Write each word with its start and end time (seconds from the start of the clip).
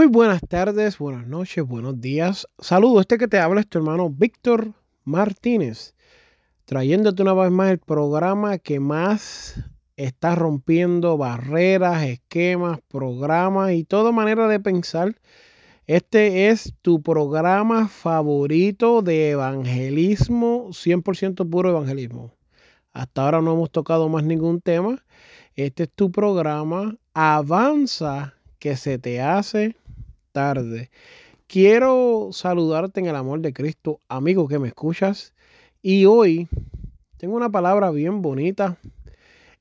Muy 0.00 0.06
buenas 0.06 0.40
tardes, 0.40 0.96
buenas 0.96 1.26
noches, 1.26 1.62
buenos 1.62 2.00
días. 2.00 2.48
Saludos, 2.58 3.02
este 3.02 3.18
que 3.18 3.28
te 3.28 3.38
habla 3.38 3.60
es 3.60 3.68
tu 3.68 3.76
hermano 3.76 4.08
Víctor 4.08 4.72
Martínez, 5.04 5.94
trayéndote 6.64 7.20
una 7.20 7.34
vez 7.34 7.50
más 7.50 7.70
el 7.70 7.80
programa 7.80 8.56
que 8.56 8.80
más 8.80 9.62
está 9.96 10.36
rompiendo 10.36 11.18
barreras, 11.18 12.02
esquemas, 12.04 12.78
programas 12.88 13.72
y 13.72 13.84
toda 13.84 14.10
manera 14.10 14.48
de 14.48 14.58
pensar. 14.58 15.20
Este 15.86 16.48
es 16.48 16.72
tu 16.80 17.02
programa 17.02 17.86
favorito 17.86 19.02
de 19.02 19.32
evangelismo, 19.32 20.68
100% 20.70 21.50
puro 21.50 21.68
evangelismo. 21.68 22.32
Hasta 22.94 23.22
ahora 23.22 23.42
no 23.42 23.52
hemos 23.52 23.70
tocado 23.70 24.08
más 24.08 24.24
ningún 24.24 24.62
tema. 24.62 25.04
Este 25.56 25.82
es 25.82 25.90
tu 25.94 26.10
programa. 26.10 26.96
Avanza 27.12 28.32
que 28.58 28.76
se 28.76 28.98
te 28.98 29.20
hace 29.20 29.76
tarde. 30.32 30.90
Quiero 31.46 32.30
saludarte 32.32 33.00
en 33.00 33.06
el 33.06 33.16
amor 33.16 33.40
de 33.40 33.52
Cristo, 33.52 34.00
amigo 34.08 34.48
que 34.48 34.58
me 34.58 34.68
escuchas. 34.68 35.34
Y 35.82 36.04
hoy 36.04 36.48
tengo 37.16 37.36
una 37.36 37.50
palabra 37.50 37.90
bien 37.90 38.22
bonita 38.22 38.76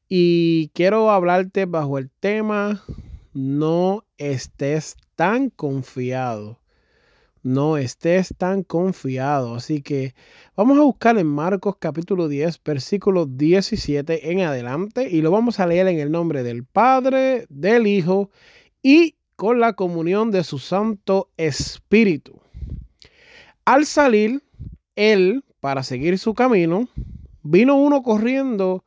y 0.07 0.69
quiero 0.69 1.11
hablarte 1.11 1.65
bajo 1.65 1.97
el 1.97 2.09
tema 2.09 2.81
no 3.33 4.05
estés 4.17 4.97
tan 5.15 5.49
confiado. 5.49 6.59
No 7.41 7.77
estés 7.77 8.33
tan 8.37 8.63
confiado. 8.63 9.55
Así 9.55 9.81
que 9.81 10.13
vamos 10.55 10.77
a 10.77 10.81
buscar 10.81 11.17
en 11.17 11.27
Marcos 11.27 11.75
capítulo 11.79 12.27
10, 12.27 12.61
versículo 12.63 13.25
17 13.25 14.31
en 14.31 14.41
adelante 14.41 15.09
y 15.09 15.21
lo 15.21 15.31
vamos 15.31 15.59
a 15.59 15.67
leer 15.67 15.87
en 15.87 15.99
el 15.99 16.11
nombre 16.11 16.43
del 16.43 16.65
Padre, 16.65 17.45
del 17.49 17.87
Hijo 17.87 18.29
y 18.81 19.15
con 19.39 19.61
la 19.61 19.71
comunión 19.71 20.31
de 20.31 20.43
su 20.43 20.59
Santo 20.59 21.29
Espíritu. 21.37 22.41
Al 23.63 23.85
salir 23.85 24.43
él 24.97 25.45
para 25.61 25.83
seguir 25.83 26.19
su 26.19 26.33
camino, 26.33 26.89
vino 27.41 27.77
uno 27.77 28.03
corriendo 28.03 28.83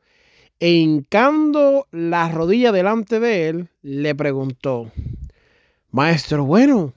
e 0.59 0.73
hincando 0.73 1.87
la 1.89 2.29
rodilla 2.29 2.71
delante 2.71 3.19
de 3.19 3.49
él, 3.49 3.69
le 3.81 4.13
preguntó, 4.13 4.91
Maestro 5.89 6.45
bueno, 6.45 6.93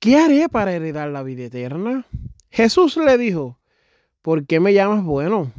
¿qué 0.00 0.16
haré 0.16 0.48
para 0.48 0.72
heredar 0.72 1.10
la 1.10 1.22
vida 1.22 1.44
eterna? 1.44 2.06
Jesús 2.50 2.96
le 2.96 3.16
dijo, 3.16 3.60
¿por 4.20 4.46
qué 4.46 4.58
me 4.58 4.74
llamas 4.74 5.04
bueno? 5.04 5.52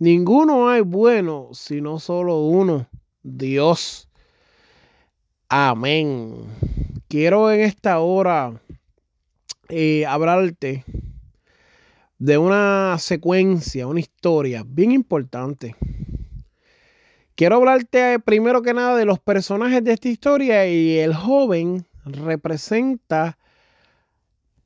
Ninguno 0.00 0.70
hay 0.70 0.80
bueno, 0.80 1.50
sino 1.52 2.00
solo 2.00 2.40
uno, 2.40 2.88
Dios. 3.22 4.07
Amén. 5.50 6.44
Quiero 7.08 7.50
en 7.50 7.60
esta 7.60 8.00
hora 8.00 8.60
eh, 9.70 10.04
hablarte 10.04 10.84
de 12.18 12.36
una 12.36 12.98
secuencia, 12.98 13.86
una 13.86 14.00
historia 14.00 14.62
bien 14.66 14.92
importante. 14.92 15.74
Quiero 17.34 17.56
hablarte 17.56 18.18
primero 18.18 18.60
que 18.60 18.74
nada 18.74 18.94
de 18.98 19.06
los 19.06 19.20
personajes 19.20 19.82
de 19.82 19.94
esta 19.94 20.10
historia 20.10 20.66
y 20.66 20.98
el 20.98 21.14
joven 21.14 21.86
representa 22.04 23.38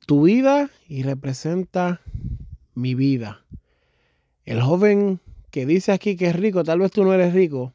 tu 0.05 0.23
vida 0.23 0.69
y 0.89 1.03
representa 1.03 2.01
mi 2.75 2.93
vida. 2.93 3.45
El 4.43 4.61
joven 4.61 5.21
que 5.49 5.65
dice 5.65 5.93
aquí 5.93 6.17
que 6.17 6.27
es 6.27 6.35
rico, 6.35 6.65
tal 6.65 6.79
vez 6.79 6.91
tú 6.91 7.05
no 7.05 7.13
eres 7.13 7.33
rico, 7.33 7.73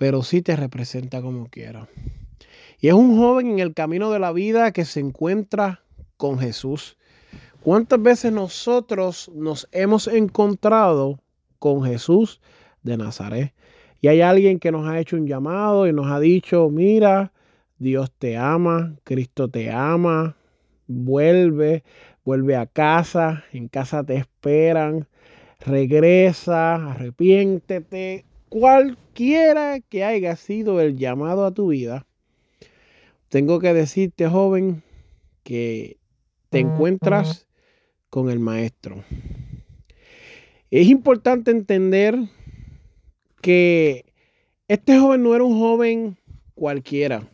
pero 0.00 0.22
sí 0.22 0.40
te 0.40 0.56
representa 0.56 1.20
como 1.20 1.50
quiera. 1.50 1.86
Y 2.80 2.88
es 2.88 2.94
un 2.94 3.18
joven 3.18 3.50
en 3.50 3.58
el 3.58 3.74
camino 3.74 4.10
de 4.10 4.18
la 4.18 4.32
vida 4.32 4.72
que 4.72 4.86
se 4.86 4.98
encuentra 4.98 5.82
con 6.16 6.38
Jesús. 6.38 6.96
¿Cuántas 7.60 8.00
veces 8.00 8.32
nosotros 8.32 9.30
nos 9.34 9.68
hemos 9.72 10.08
encontrado 10.08 11.20
con 11.58 11.84
Jesús 11.84 12.40
de 12.82 12.96
Nazaret? 12.96 13.52
Y 14.00 14.08
hay 14.08 14.22
alguien 14.22 14.58
que 14.58 14.72
nos 14.72 14.88
ha 14.88 14.98
hecho 14.98 15.16
un 15.16 15.26
llamado 15.26 15.86
y 15.86 15.92
nos 15.92 16.10
ha 16.10 16.18
dicho, 16.18 16.70
mira, 16.70 17.34
Dios 17.78 18.10
te 18.18 18.38
ama, 18.38 18.96
Cristo 19.04 19.50
te 19.50 19.70
ama, 19.70 20.34
vuelve, 20.86 21.84
vuelve 22.24 22.56
a 22.56 22.64
casa, 22.64 23.44
en 23.52 23.68
casa 23.68 24.02
te 24.02 24.16
esperan, 24.16 25.06
regresa, 25.58 26.92
arrepiéntete, 26.92 28.24
cualquiera 28.50 29.80
que 29.80 30.04
haya 30.04 30.36
sido 30.36 30.80
el 30.82 30.98
llamado 30.98 31.46
a 31.46 31.54
tu 31.54 31.68
vida, 31.68 32.06
tengo 33.30 33.60
que 33.60 33.72
decirte, 33.72 34.28
joven, 34.28 34.82
que 35.44 35.96
te 36.50 36.58
encuentras 36.58 37.46
con 38.10 38.28
el 38.28 38.40
maestro. 38.40 39.02
Es 40.70 40.88
importante 40.88 41.50
entender 41.52 42.18
que 43.40 44.04
este 44.68 44.98
joven 44.98 45.22
no 45.22 45.34
era 45.34 45.44
un 45.44 45.58
joven 45.58 46.16
cualquiera. 46.54 47.26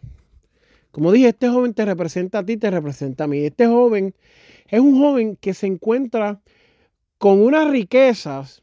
Como 0.90 1.12
dije, 1.12 1.28
este 1.28 1.48
joven 1.48 1.74
te 1.74 1.84
representa 1.84 2.38
a 2.38 2.46
ti, 2.46 2.56
te 2.56 2.70
representa 2.70 3.24
a 3.24 3.26
mí. 3.26 3.38
Este 3.38 3.66
joven 3.66 4.14
es 4.68 4.80
un 4.80 4.98
joven 4.98 5.36
que 5.36 5.54
se 5.54 5.66
encuentra 5.66 6.40
con 7.18 7.40
unas 7.40 7.70
riquezas 7.70 8.62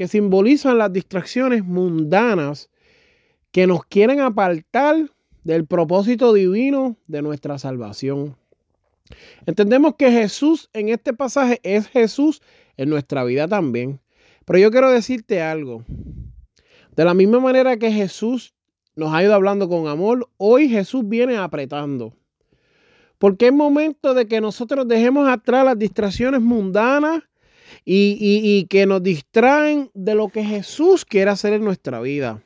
que 0.00 0.08
simbolizan 0.08 0.78
las 0.78 0.90
distracciones 0.90 1.62
mundanas 1.62 2.70
que 3.52 3.66
nos 3.66 3.84
quieren 3.84 4.20
apartar 4.20 4.96
del 5.44 5.66
propósito 5.66 6.32
divino 6.32 6.96
de 7.06 7.20
nuestra 7.20 7.58
salvación. 7.58 8.34
Entendemos 9.44 9.96
que 9.96 10.10
Jesús 10.10 10.70
en 10.72 10.88
este 10.88 11.12
pasaje 11.12 11.60
es 11.62 11.86
Jesús 11.86 12.40
en 12.78 12.88
nuestra 12.88 13.24
vida 13.24 13.46
también. 13.46 14.00
Pero 14.46 14.58
yo 14.58 14.70
quiero 14.70 14.90
decirte 14.90 15.42
algo. 15.42 15.84
De 16.96 17.04
la 17.04 17.12
misma 17.12 17.38
manera 17.38 17.76
que 17.76 17.92
Jesús 17.92 18.54
nos 18.96 19.12
ha 19.12 19.22
ido 19.22 19.34
hablando 19.34 19.68
con 19.68 19.86
amor, 19.86 20.30
hoy 20.38 20.70
Jesús 20.70 21.06
viene 21.06 21.36
apretando. 21.36 22.14
Porque 23.18 23.48
es 23.48 23.52
momento 23.52 24.14
de 24.14 24.26
que 24.26 24.40
nosotros 24.40 24.88
dejemos 24.88 25.28
atrás 25.28 25.62
las 25.62 25.78
distracciones 25.78 26.40
mundanas 26.40 27.22
y, 27.84 28.66
que 28.68 28.86
nos 28.86 29.02
distraen 29.02 29.90
de 29.94 30.14
lo 30.14 30.28
que 30.28 30.44
Jesús 30.44 31.04
quiere 31.04 31.30
hacer 31.30 31.52
en 31.54 31.64
nuestra 31.64 32.00
vida. 32.00 32.42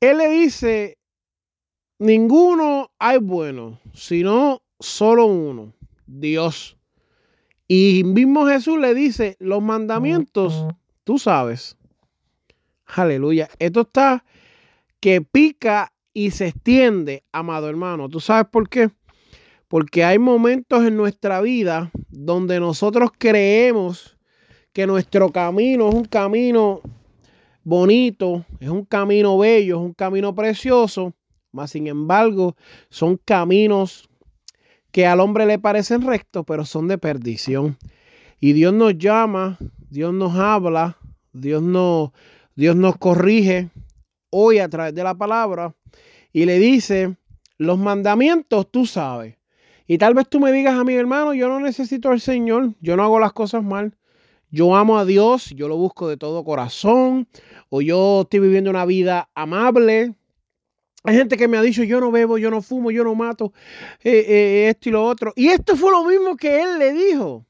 Él 0.00 0.18
le 0.18 0.28
dice, 0.28 0.98
ninguno 1.98 2.90
hay 2.98 3.18
bueno, 3.18 3.78
sino 3.94 4.62
solo 4.78 5.26
uno, 5.26 5.72
Dios. 6.06 6.76
Y 7.66 8.02
mismo 8.04 8.46
Jesús 8.46 8.78
le 8.78 8.94
dice, 8.94 9.36
los 9.40 9.62
mandamientos, 9.62 10.66
tú 11.04 11.18
sabes. 11.18 11.76
Aleluya. 12.86 13.48
Esto 13.58 13.82
está 13.82 14.24
que 15.00 15.20
pica 15.20 15.92
y 16.12 16.30
se 16.30 16.48
extiende, 16.48 17.24
amado 17.32 17.68
hermano. 17.68 18.08
¿Tú 18.08 18.20
sabes 18.20 18.46
por 18.50 18.68
qué? 18.68 18.90
Porque 19.68 20.02
hay 20.02 20.18
momentos 20.18 20.84
en 20.84 20.96
nuestra 20.96 21.40
vida 21.40 21.90
donde 22.08 22.58
nosotros 22.58 23.10
creemos 23.16 24.18
que 24.72 24.86
nuestro 24.86 25.30
camino 25.30 25.88
es 25.88 25.94
un 25.94 26.04
camino 26.04 26.80
bonito, 27.64 28.46
es 28.60 28.68
un 28.70 28.84
camino 28.84 29.36
bello, 29.36 29.76
es 29.76 29.82
un 29.82 29.92
camino 29.92 30.34
precioso, 30.34 31.12
mas 31.52 31.72
sin 31.72 31.86
embargo 31.86 32.56
son 32.88 33.18
caminos 33.22 34.08
que 34.90 35.06
al 35.06 35.20
hombre 35.20 35.44
le 35.46 35.58
parecen 35.58 36.02
rectos, 36.02 36.44
pero 36.46 36.64
son 36.64 36.88
de 36.88 36.96
perdición. 36.96 37.76
Y 38.40 38.52
Dios 38.52 38.72
nos 38.72 38.96
llama, 38.96 39.58
Dios 39.90 40.14
nos 40.14 40.36
habla, 40.36 40.96
Dios 41.32 41.62
nos, 41.62 42.10
Dios 42.54 42.74
nos 42.76 42.96
corrige 42.96 43.68
hoy 44.30 44.58
a 44.58 44.68
través 44.68 44.94
de 44.94 45.04
la 45.04 45.14
palabra 45.14 45.74
y 46.32 46.44
le 46.44 46.58
dice, 46.58 47.16
los 47.56 47.78
mandamientos 47.78 48.70
tú 48.70 48.86
sabes. 48.86 49.37
Y 49.90 49.96
tal 49.96 50.12
vez 50.12 50.28
tú 50.28 50.38
me 50.38 50.52
digas 50.52 50.74
a 50.78 50.84
mi 50.84 50.94
hermano, 50.94 51.32
yo 51.32 51.48
no 51.48 51.60
necesito 51.60 52.10
al 52.10 52.20
Señor, 52.20 52.74
yo 52.80 52.94
no 52.94 53.02
hago 53.02 53.18
las 53.18 53.32
cosas 53.32 53.64
mal. 53.64 53.96
Yo 54.50 54.76
amo 54.76 54.98
a 54.98 55.06
Dios, 55.06 55.50
yo 55.56 55.66
lo 55.66 55.78
busco 55.78 56.08
de 56.08 56.18
todo 56.18 56.44
corazón, 56.44 57.26
o 57.70 57.80
yo 57.80 58.20
estoy 58.22 58.40
viviendo 58.40 58.68
una 58.68 58.84
vida 58.84 59.30
amable. 59.34 60.14
Hay 61.04 61.16
gente 61.16 61.38
que 61.38 61.48
me 61.48 61.56
ha 61.56 61.62
dicho, 61.62 61.82
yo 61.84 62.00
no 62.00 62.10
bebo, 62.10 62.36
yo 62.36 62.50
no 62.50 62.60
fumo, 62.60 62.90
yo 62.90 63.02
no 63.02 63.14
mato, 63.14 63.54
eh, 64.04 64.24
eh, 64.28 64.68
esto 64.68 64.90
y 64.90 64.92
lo 64.92 65.06
otro. 65.06 65.32
Y 65.34 65.48
esto 65.48 65.74
fue 65.74 65.90
lo 65.90 66.04
mismo 66.04 66.36
que 66.36 66.62
él 66.62 66.78
le 66.78 66.92
dijo. 66.92 67.46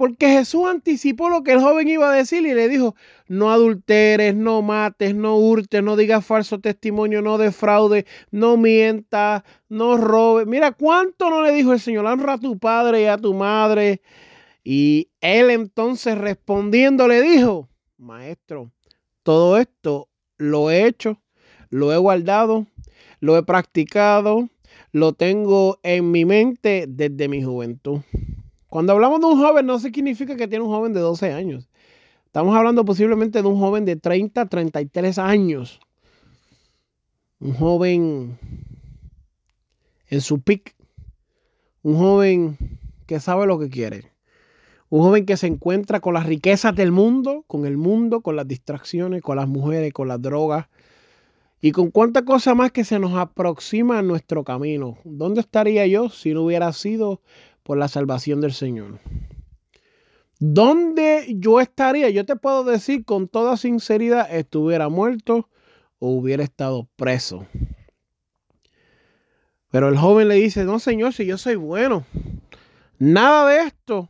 Porque 0.00 0.30
Jesús 0.30 0.66
anticipó 0.66 1.28
lo 1.28 1.42
que 1.42 1.52
el 1.52 1.60
joven 1.60 1.86
iba 1.86 2.10
a 2.10 2.14
decir 2.14 2.46
y 2.46 2.54
le 2.54 2.70
dijo, 2.70 2.94
no 3.28 3.52
adulteres, 3.52 4.34
no 4.34 4.62
mates, 4.62 5.14
no 5.14 5.36
hurtes, 5.36 5.82
no 5.82 5.94
digas 5.94 6.24
falso 6.24 6.58
testimonio, 6.58 7.20
no 7.20 7.36
defraude, 7.36 8.06
no 8.30 8.56
mientas, 8.56 9.42
no 9.68 9.98
robes. 9.98 10.46
Mira, 10.46 10.72
¿cuánto 10.72 11.28
no 11.28 11.42
le 11.42 11.52
dijo 11.52 11.74
el 11.74 11.80
Señor? 11.80 12.06
Honra 12.06 12.32
a 12.32 12.38
tu 12.38 12.58
padre 12.58 13.02
y 13.02 13.04
a 13.04 13.18
tu 13.18 13.34
madre. 13.34 14.00
Y 14.64 15.10
él 15.20 15.50
entonces 15.50 16.16
respondiendo 16.16 17.06
le 17.06 17.20
dijo, 17.20 17.68
maestro, 17.98 18.72
todo 19.22 19.58
esto 19.58 20.08
lo 20.38 20.70
he 20.70 20.86
hecho, 20.86 21.20
lo 21.68 21.92
he 21.92 21.98
guardado, 21.98 22.66
lo 23.20 23.36
he 23.36 23.42
practicado, 23.42 24.48
lo 24.92 25.12
tengo 25.12 25.78
en 25.82 26.10
mi 26.10 26.24
mente 26.24 26.86
desde 26.88 27.28
mi 27.28 27.42
juventud. 27.42 28.00
Cuando 28.70 28.92
hablamos 28.92 29.20
de 29.20 29.26
un 29.26 29.36
joven 29.36 29.66
no 29.66 29.80
significa 29.80 30.36
que 30.36 30.46
tiene 30.46 30.64
un 30.64 30.70
joven 30.70 30.92
de 30.92 31.00
12 31.00 31.32
años. 31.32 31.68
Estamos 32.26 32.56
hablando 32.56 32.84
posiblemente 32.84 33.42
de 33.42 33.48
un 33.48 33.58
joven 33.58 33.84
de 33.84 33.96
30, 33.96 34.46
33 34.46 35.18
años. 35.18 35.80
Un 37.40 37.52
joven 37.54 38.38
en 40.06 40.20
su 40.20 40.40
pic. 40.40 40.76
Un 41.82 41.98
joven 41.98 42.58
que 43.06 43.18
sabe 43.18 43.44
lo 43.44 43.58
que 43.58 43.70
quiere. 43.70 44.12
Un 44.88 45.02
joven 45.02 45.26
que 45.26 45.36
se 45.36 45.48
encuentra 45.48 45.98
con 45.98 46.14
las 46.14 46.26
riquezas 46.26 46.74
del 46.76 46.92
mundo, 46.92 47.44
con 47.48 47.66
el 47.66 47.76
mundo, 47.76 48.20
con 48.20 48.36
las 48.36 48.46
distracciones, 48.46 49.20
con 49.20 49.36
las 49.36 49.48
mujeres, 49.48 49.92
con 49.92 50.06
las 50.06 50.22
drogas 50.22 50.68
y 51.60 51.72
con 51.72 51.90
cuánta 51.90 52.24
cosa 52.24 52.54
más 52.54 52.70
que 52.70 52.84
se 52.84 53.00
nos 53.00 53.14
aproxima 53.14 53.98
a 53.98 54.02
nuestro 54.02 54.44
camino. 54.44 54.98
¿Dónde 55.04 55.40
estaría 55.40 55.86
yo 55.88 56.08
si 56.08 56.32
no 56.32 56.42
hubiera 56.42 56.72
sido 56.72 57.20
por 57.70 57.78
la 57.78 57.86
salvación 57.86 58.40
del 58.40 58.52
Señor. 58.52 58.98
¿Dónde 60.40 61.36
yo 61.38 61.60
estaría? 61.60 62.10
Yo 62.10 62.26
te 62.26 62.34
puedo 62.34 62.64
decir 62.64 63.04
con 63.04 63.28
toda 63.28 63.56
sinceridad, 63.56 64.26
estuviera 64.34 64.88
muerto 64.88 65.48
o 66.00 66.08
hubiera 66.08 66.42
estado 66.42 66.88
preso. 66.96 67.46
Pero 69.70 69.88
el 69.88 69.96
joven 69.96 70.26
le 70.26 70.34
dice, 70.34 70.64
no 70.64 70.80
Señor, 70.80 71.12
si 71.12 71.26
yo 71.26 71.38
soy 71.38 71.54
bueno, 71.54 72.04
nada 72.98 73.48
de 73.48 73.60
esto 73.68 74.08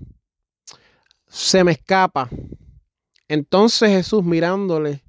se 1.29 1.63
me 1.63 1.73
escapa. 1.73 2.31
Entonces 3.29 3.91
Jesús 3.91 4.25
mirándole, 4.25 5.05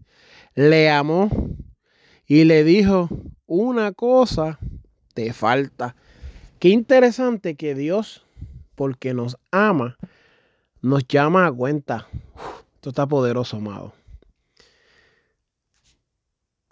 le 0.55 0.89
amó 0.89 1.29
y 2.27 2.43
le 2.43 2.65
dijo, 2.65 3.07
una 3.45 3.93
cosa 3.93 4.59
te 5.13 5.31
falta. 5.31 5.95
Qué 6.59 6.67
interesante 6.67 7.55
que 7.55 7.75
Dios 7.75 8.25
porque 8.81 9.13
nos 9.13 9.37
ama, 9.51 9.95
nos 10.81 11.07
llama 11.07 11.45
a 11.45 11.51
cuenta. 11.51 12.07
esto 12.73 12.89
está 12.89 13.05
poderoso, 13.05 13.57
amado. 13.57 13.93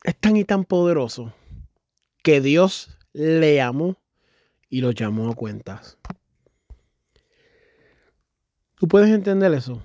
Es 0.04 0.18
tan 0.18 0.36
y 0.36 0.44
tan 0.44 0.64
poderoso 0.64 1.32
que 2.24 2.42
Dios 2.42 2.98
le 3.14 3.62
amó 3.62 3.96
y 4.70 4.82
lo 4.82 4.90
llamó 4.90 5.30
a 5.30 5.36
cuentas. 5.36 6.00
¿Tú 8.80 8.88
puedes 8.88 9.12
entender 9.12 9.54
eso? 9.54 9.80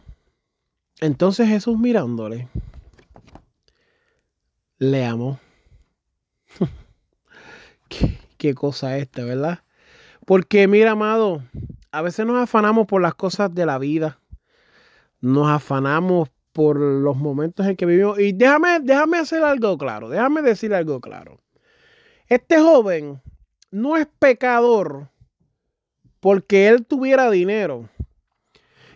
Entonces 1.01 1.47
Jesús 1.47 1.79
mirándole, 1.79 2.49
le 4.79 5.05
amó. 5.05 5.39
¿Qué, 7.91 8.19
qué 8.39 8.55
cosa 8.55 8.97
esta, 8.97 9.25
¿verdad? 9.25 9.63
Porque 10.25 10.67
mira, 10.69 10.93
amado, 10.93 11.43
a 11.95 12.03
veces 12.03 12.27
nos 12.27 12.43
afanamos 12.43 12.87
por 12.89 13.01
las 13.01 13.15
cosas 13.15 13.55
de 13.55 13.67
la 13.67 13.79
vida. 13.79 14.19
Nos 15.21 15.49
afanamos 15.49 16.29
por 16.53 16.77
los 16.79 17.17
momentos 17.17 17.67
en 17.67 17.77
que 17.77 17.87
vivimos. 17.87 18.19
Y 18.19 18.33
déjame, 18.33 18.81
déjame 18.81 19.19
hacer 19.19 19.45
algo 19.45 19.79
claro. 19.79 20.09
Déjame 20.09 20.43
decir 20.43 20.75
algo 20.75 21.01
claro. 21.01 21.39
Este 22.27 22.59
joven 22.59 23.23
no 23.71 23.97
es 23.97 24.09
pecador 24.19 25.09
porque 26.19 26.67
él 26.67 26.85
tuviera 26.85 27.31
dinero. 27.31 27.89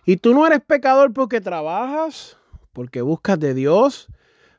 Y 0.04 0.16
tú 0.16 0.34
no 0.34 0.44
eres 0.44 0.60
pecador 0.60 1.12
porque 1.12 1.40
trabajas, 1.40 2.36
porque 2.72 3.00
buscas 3.00 3.38
de 3.38 3.54
Dios, 3.54 4.08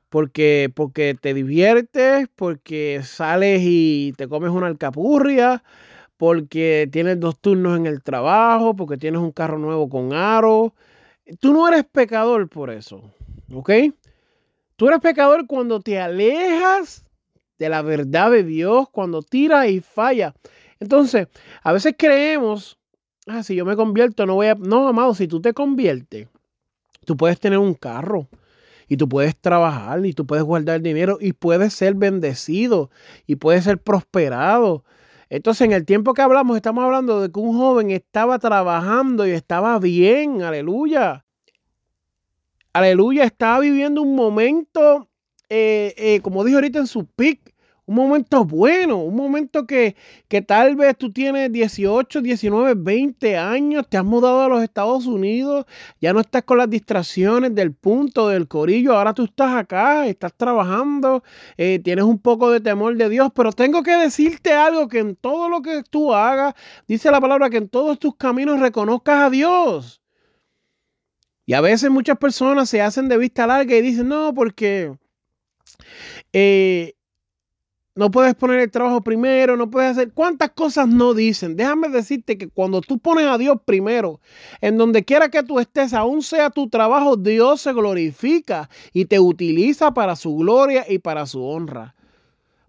porque, 0.08 0.72
porque 0.74 1.14
te 1.20 1.34
diviertes, 1.34 2.30
porque 2.38 3.02
sales 3.04 3.62
y 3.64 4.14
te 4.16 4.30
comes 4.30 4.52
una 4.52 4.68
alcapurria, 4.68 5.62
porque 6.20 6.90
tienes 6.92 7.18
dos 7.18 7.40
turnos 7.40 7.78
en 7.78 7.86
el 7.86 8.04
trabajo, 8.04 8.76
porque 8.76 8.98
tienes 8.98 9.22
un 9.22 9.32
carro 9.32 9.58
nuevo 9.58 9.88
con 9.88 10.12
aro. 10.12 10.74
Tú 11.40 11.54
no 11.54 11.66
eres 11.66 11.86
pecador 11.86 12.50
por 12.50 12.72
eso, 12.72 13.02
¿ok? 13.54 13.72
Tú 14.76 14.90
eres 14.90 15.00
pecador 15.00 15.48
cuando 15.48 15.80
te 15.80 15.98
alejas 15.98 17.06
de 17.58 17.70
la 17.70 17.82
verdad 17.82 18.32
de 18.32 18.44
Dios, 18.44 18.90
cuando 18.92 19.22
tiras 19.22 19.70
y 19.70 19.80
falla. 19.80 20.36
Entonces, 20.82 21.30
a 21.64 21.72
veces 21.72 21.96
creemos, 21.98 22.78
ah, 23.26 23.42
si 23.42 23.56
yo 23.56 23.64
me 23.64 23.78
convierto, 23.78 24.26
no 24.26 24.36
voy 24.36 24.48
a... 24.48 24.56
No, 24.56 24.90
amado, 24.90 25.16
si 25.16 25.26
tú 25.26 25.40
te 25.40 25.54
conviertes, 25.54 26.28
tú 27.06 27.16
puedes 27.16 27.40
tener 27.40 27.60
un 27.60 27.76
carro 27.76 28.28
y 28.90 28.98
tú 28.98 29.08
puedes 29.08 29.38
trabajar 29.38 30.06
y 30.06 30.12
tú 30.12 30.28
puedes 30.28 30.44
guardar 30.44 30.82
dinero 30.82 31.18
y 31.22 31.32
puedes 31.32 31.74
ser 31.74 31.94
bendecido 31.94 32.90
y 33.26 33.38
puedes 33.38 33.64
ser 33.64 33.78
prosperado 33.78 34.84
entonces, 35.30 35.62
en 35.62 35.74
el 35.74 35.86
tiempo 35.86 36.14
que 36.14 36.24
hablamos, 36.24 36.56
estamos 36.56 36.84
hablando 36.84 37.22
de 37.22 37.32
que 37.32 37.40
un 37.40 37.56
joven 37.56 37.92
estaba 37.92 38.40
trabajando 38.40 39.28
y 39.28 39.32
estaba 39.32 39.78
bien, 39.78 40.42
aleluya. 40.42 41.26
Aleluya, 42.74 43.26
estaba 43.26 43.60
viviendo 43.60 44.02
un 44.02 44.16
momento, 44.16 45.08
eh, 45.50 45.94
eh, 45.98 46.22
como 46.22 46.44
dije 46.44 46.56
ahorita 46.56 46.80
en 46.80 46.88
su 46.88 47.06
pic, 47.06 47.49
un 47.90 47.96
momento 47.96 48.46
bueno, 48.46 48.98
un 48.98 49.16
momento 49.16 49.66
que, 49.66 49.96
que, 50.28 50.44
tal 50.44 50.76
vez 50.76 50.96
tú 50.96 51.12
tienes 51.12 51.52
18, 51.52 52.22
19, 52.22 52.76
20 52.76 53.36
años, 53.36 53.88
te 53.90 53.98
has 53.98 54.06
mudado 54.06 54.44
a 54.44 54.48
los 54.48 54.62
Estados 54.62 55.08
Unidos, 55.08 55.66
ya 56.00 56.14
no 56.14 56.20
estás 56.20 56.44
con 56.44 56.60
las 56.60 56.70
distracciones 56.70 57.56
del 57.56 57.74
punto, 57.74 58.28
del 58.28 58.48
corillo, 58.48 58.96
ahora 58.96 59.16
tú 59.16 59.24
estás 59.24 59.56
acá, 59.56 60.06
estás 60.06 60.36
trabajando, 60.36 61.24
eh, 61.58 61.80
tienes 61.84 62.06
un 62.06 62.20
poco 62.20 62.52
de 62.52 62.60
temor 62.60 62.96
de 62.96 63.10
Dios, 63.10 63.32
pero 63.34 63.52
tengo 63.52 63.82
que 63.82 63.98
decirte 63.98 64.54
algo, 64.54 64.88
que 64.88 65.00
en 65.00 65.16
todo 65.16 65.50
lo 65.50 65.64
que 65.64 65.82
tú 65.82 66.14
hagas, 66.14 66.54
dice 66.88 67.10
la 67.10 67.20
palabra, 67.20 67.50
que 67.50 67.58
en 67.58 67.70
todos 67.70 67.98
tus 67.98 68.16
caminos 68.16 68.60
reconozcas 68.60 69.24
a 69.24 69.30
Dios. 69.32 70.00
Y 71.48 71.56
a 71.56 71.62
veces 71.62 71.90
muchas 71.90 72.20
personas 72.20 72.70
se 72.70 72.84
hacen 72.84 73.10
de 73.10 73.18
vista 73.18 73.48
larga 73.48 73.76
y 73.76 73.82
dicen, 73.82 74.10
no, 74.10 74.32
porque... 74.36 74.96
Eh, 76.34 76.94
no 78.00 78.10
puedes 78.12 78.34
poner 78.34 78.60
el 78.60 78.72
trabajo 78.72 79.02
primero, 79.02 79.58
no 79.58 79.70
puedes 79.70 79.92
hacer 79.92 80.14
cuántas 80.14 80.52
cosas 80.52 80.88
no 80.88 81.14
dicen. 81.14 81.58
Déjame 81.58 81.90
decirte 81.90 82.38
que 82.38 82.48
cuando 82.48 82.80
tú 82.80 82.98
pones 82.98 83.28
a 83.28 83.38
Dios 83.38 83.58
primero, 83.66 84.22
en 84.62 84.78
donde 84.78 85.04
quiera 85.04 85.28
que 85.28 85.44
tú 85.44 85.60
estés, 85.60 85.94
aún 85.94 86.22
sea 86.22 86.50
tu 86.50 86.70
trabajo, 86.70 87.18
Dios 87.18 87.60
se 87.60 87.74
glorifica 87.74 88.70
y 88.94 89.04
te 89.04 89.20
utiliza 89.20 89.94
para 89.94 90.16
su 90.16 90.34
gloria 90.38 90.86
y 90.88 91.00
para 91.00 91.26
su 91.26 91.44
honra. 91.44 91.94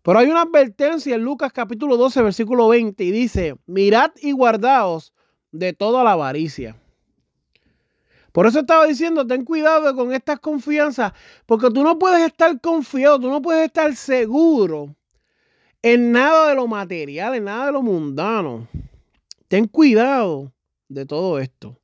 Pero 0.02 0.18
hay 0.18 0.26
una 0.26 0.42
advertencia 0.42 1.14
en 1.14 1.22
Lucas 1.22 1.52
capítulo 1.52 1.96
12, 1.96 2.22
versículo 2.22 2.66
20 2.66 3.04
y 3.04 3.12
dice, 3.12 3.54
mirad 3.66 4.10
y 4.20 4.32
guardaos 4.32 5.14
de 5.52 5.72
toda 5.72 6.02
la 6.02 6.14
avaricia. 6.14 6.74
Por 8.32 8.48
eso 8.48 8.58
estaba 8.58 8.84
diciendo, 8.86 9.24
ten 9.24 9.44
cuidado 9.44 9.94
con 9.94 10.12
estas 10.12 10.40
confianzas, 10.40 11.12
porque 11.46 11.70
tú 11.70 11.84
no 11.84 12.00
puedes 12.00 12.26
estar 12.26 12.60
confiado, 12.60 13.20
tú 13.20 13.30
no 13.30 13.40
puedes 13.40 13.66
estar 13.66 13.94
seguro 13.94 14.96
en 15.82 16.12
nada 16.12 16.48
de 16.48 16.54
lo 16.54 16.66
material, 16.66 17.34
en 17.34 17.44
nada 17.44 17.66
de 17.66 17.72
lo 17.72 17.82
mundano. 17.82 18.66
Ten 19.48 19.66
cuidado 19.66 20.52
de 20.88 21.06
todo 21.06 21.38
esto. 21.38 21.80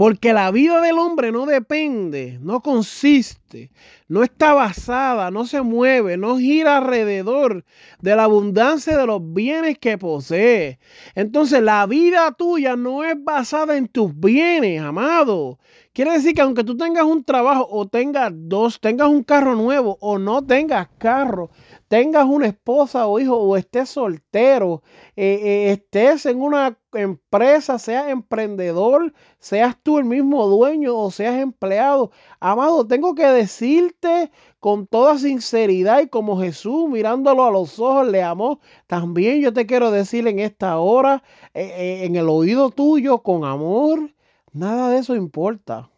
Porque 0.00 0.32
la 0.32 0.50
vida 0.50 0.80
del 0.80 0.98
hombre 0.98 1.30
no 1.30 1.44
depende, 1.44 2.38
no 2.40 2.62
consiste, 2.62 3.70
no 4.08 4.22
está 4.22 4.54
basada, 4.54 5.30
no 5.30 5.44
se 5.44 5.60
mueve, 5.60 6.16
no 6.16 6.38
gira 6.38 6.78
alrededor 6.78 7.66
de 8.00 8.16
la 8.16 8.24
abundancia 8.24 8.96
de 8.96 9.06
los 9.06 9.20
bienes 9.34 9.78
que 9.78 9.98
posee. 9.98 10.78
Entonces 11.14 11.60
la 11.60 11.84
vida 11.84 12.32
tuya 12.32 12.76
no 12.76 13.04
es 13.04 13.14
basada 13.22 13.76
en 13.76 13.88
tus 13.88 14.18
bienes, 14.18 14.80
amado. 14.80 15.58
Quiere 15.92 16.12
decir 16.12 16.32
que 16.34 16.40
aunque 16.40 16.64
tú 16.64 16.78
tengas 16.78 17.04
un 17.04 17.22
trabajo 17.22 17.68
o 17.70 17.86
tengas 17.86 18.32
dos, 18.34 18.80
tengas 18.80 19.10
un 19.10 19.22
carro 19.22 19.54
nuevo 19.54 19.98
o 20.00 20.18
no 20.18 20.40
tengas 20.40 20.88
carro, 20.96 21.50
tengas 21.90 22.24
una 22.24 22.46
esposa 22.46 23.08
o 23.08 23.18
hijo 23.18 23.36
o 23.36 23.56
estés 23.56 23.88
soltero, 23.90 24.84
eh, 25.16 25.40
eh, 25.42 25.72
estés 25.72 26.24
en 26.26 26.40
una 26.40 26.78
empresa, 26.92 27.80
seas 27.80 28.08
emprendedor, 28.10 29.12
seas 29.40 29.76
tú 29.82 29.98
el 29.98 30.04
mismo 30.04 30.46
dueño 30.46 30.96
o 30.96 31.10
seas 31.10 31.40
empleado. 31.40 32.12
Amado, 32.38 32.86
tengo 32.86 33.16
que 33.16 33.26
decirte 33.26 34.30
con 34.60 34.86
toda 34.86 35.18
sinceridad 35.18 36.00
y 36.02 36.06
como 36.08 36.40
Jesús 36.40 36.88
mirándolo 36.88 37.44
a 37.44 37.50
los 37.50 37.80
ojos 37.80 38.06
le 38.06 38.22
amó, 38.22 38.60
también 38.86 39.40
yo 39.40 39.52
te 39.52 39.66
quiero 39.66 39.90
decir 39.90 40.28
en 40.28 40.38
esta 40.38 40.78
hora, 40.78 41.24
eh, 41.54 42.02
en 42.04 42.14
el 42.14 42.28
oído 42.28 42.70
tuyo, 42.70 43.18
con 43.24 43.44
amor, 43.44 44.14
nada 44.52 44.90
de 44.90 44.98
eso 44.98 45.16
importa. 45.16 45.90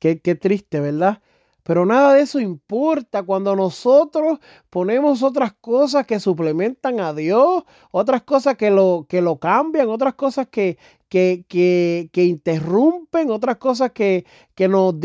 Qué, 0.00 0.20
qué 0.20 0.34
triste, 0.34 0.80
¿verdad? 0.80 1.22
Pero 1.64 1.86
nada 1.86 2.14
de 2.14 2.22
eso 2.22 2.38
importa. 2.40 3.22
Cuando 3.24 3.56
nosotros 3.56 4.38
ponemos 4.70 5.22
otras 5.22 5.54
cosas 5.54 6.06
que 6.06 6.20
suplementan 6.20 7.00
a 7.00 7.12
Dios, 7.14 7.64
otras 7.90 8.22
cosas 8.22 8.56
que 8.56 8.70
lo, 8.70 9.06
que 9.08 9.22
lo 9.22 9.38
cambian, 9.38 9.88
otras 9.88 10.14
cosas 10.14 10.46
que, 10.48 10.78
que, 11.08 11.44
que, 11.48 12.10
que 12.12 12.24
interrumpen, 12.24 13.30
otras 13.30 13.56
cosas 13.56 13.92
que, 13.92 14.26
que 14.54 14.68
nos 14.68 15.00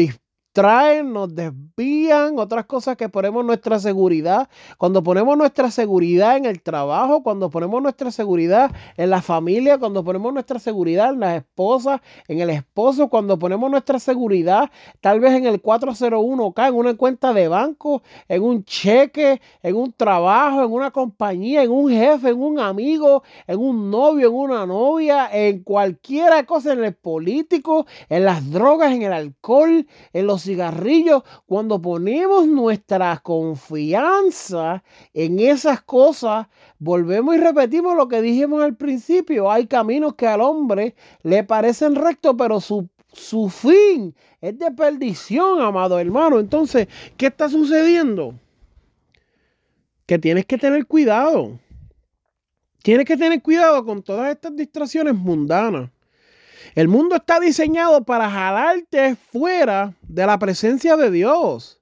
traen, 0.59 1.13
nos 1.13 1.33
desvían, 1.33 2.37
otras 2.37 2.65
cosas 2.65 2.97
que 2.97 3.07
ponemos 3.07 3.45
nuestra 3.45 3.79
seguridad. 3.79 4.49
Cuando 4.77 5.01
ponemos 5.01 5.37
nuestra 5.37 5.71
seguridad 5.71 6.35
en 6.35 6.43
el 6.43 6.61
trabajo, 6.61 7.23
cuando 7.23 7.49
ponemos 7.49 7.81
nuestra 7.81 8.11
seguridad 8.11 8.69
en 8.97 9.09
la 9.09 9.21
familia, 9.21 9.77
cuando 9.77 10.03
ponemos 10.03 10.33
nuestra 10.33 10.59
seguridad 10.59 11.11
en 11.13 11.21
las 11.21 11.37
esposas, 11.37 12.01
en 12.27 12.41
el 12.41 12.49
esposo, 12.49 13.07
cuando 13.07 13.39
ponemos 13.39 13.71
nuestra 13.71 13.99
seguridad 13.99 14.69
tal 14.99 15.21
vez 15.21 15.31
en 15.31 15.45
el 15.45 15.63
401k, 15.63 16.67
en 16.67 16.73
una 16.75 16.93
cuenta 16.97 17.31
de 17.31 17.47
banco, 17.47 18.03
en 18.27 18.43
un 18.43 18.65
cheque, 18.65 19.39
en 19.63 19.77
un 19.77 19.93
trabajo, 19.93 20.61
en 20.65 20.73
una 20.73 20.91
compañía, 20.91 21.63
en 21.63 21.71
un 21.71 21.89
jefe, 21.89 22.31
en 22.31 22.41
un 22.41 22.59
amigo, 22.59 23.23
en 23.47 23.59
un 23.59 23.89
novio, 23.89 24.27
en 24.27 24.35
una 24.35 24.65
novia, 24.65 25.29
en 25.31 25.63
cualquier 25.63 26.45
cosa, 26.45 26.73
en 26.73 26.83
el 26.83 26.95
político, 26.95 27.85
en 28.09 28.25
las 28.25 28.51
drogas, 28.51 28.91
en 28.91 29.03
el 29.03 29.13
alcohol, 29.13 29.87
en 30.11 30.27
los 30.27 30.48
cigarrillos, 30.49 31.23
cuando 31.45 31.79
ponemos 31.79 32.47
nuestra 32.47 33.17
confianza 33.19 34.83
en 35.13 35.39
esas 35.39 35.81
cosas, 35.81 36.47
volvemos 36.79 37.35
y 37.35 37.39
repetimos 37.39 37.95
lo 37.95 38.07
que 38.07 38.21
dijimos 38.21 38.63
al 38.63 38.75
principio. 38.75 39.51
Hay 39.51 39.67
caminos 39.67 40.15
que 40.15 40.25
al 40.25 40.41
hombre 40.41 40.95
le 41.21 41.43
parecen 41.43 41.95
rectos, 41.95 42.35
pero 42.37 42.59
su, 42.59 42.89
su 43.13 43.49
fin 43.49 44.15
es 44.41 44.57
de 44.57 44.71
perdición, 44.71 45.61
amado 45.61 45.99
hermano. 45.99 46.39
Entonces, 46.39 46.87
¿qué 47.15 47.27
está 47.27 47.47
sucediendo? 47.47 48.33
Que 50.07 50.17
tienes 50.17 50.45
que 50.45 50.57
tener 50.57 50.87
cuidado. 50.87 51.59
Tienes 52.81 53.05
que 53.05 53.17
tener 53.17 53.41
cuidado 53.43 53.85
con 53.85 54.01
todas 54.01 54.31
estas 54.31 54.55
distracciones 54.55 55.13
mundanas. 55.13 55.91
El 56.79 56.87
mundo 56.87 57.17
está 57.17 57.41
diseñado 57.41 58.05
para 58.05 58.31
jalarte 58.31 59.17
fuera 59.17 59.93
de 60.01 60.25
la 60.25 60.39
presencia 60.39 60.95
de 60.95 61.11
Dios. 61.11 61.81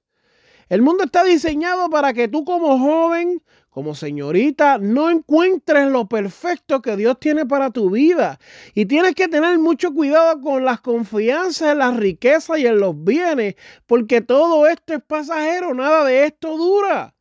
El 0.68 0.82
mundo 0.82 1.04
está 1.04 1.22
diseñado 1.22 1.88
para 1.88 2.12
que 2.12 2.26
tú 2.26 2.44
como 2.44 2.76
joven, 2.80 3.40
como 3.70 3.94
señorita, 3.94 4.78
no 4.78 5.08
encuentres 5.08 5.86
lo 5.86 6.08
perfecto 6.08 6.82
que 6.82 6.96
Dios 6.96 7.20
tiene 7.20 7.46
para 7.46 7.70
tu 7.70 7.90
vida. 7.90 8.40
Y 8.74 8.86
tienes 8.86 9.14
que 9.14 9.28
tener 9.28 9.56
mucho 9.60 9.94
cuidado 9.94 10.40
con 10.40 10.64
las 10.64 10.80
confianzas 10.80 11.70
en 11.70 11.78
las 11.78 11.96
riquezas 11.96 12.58
y 12.58 12.66
en 12.66 12.80
los 12.80 13.04
bienes, 13.04 13.54
porque 13.86 14.20
todo 14.20 14.66
esto 14.66 14.94
es 14.94 15.00
pasajero, 15.06 15.74
nada 15.74 16.04
de 16.06 16.24
esto 16.24 16.56
dura. 16.56 17.14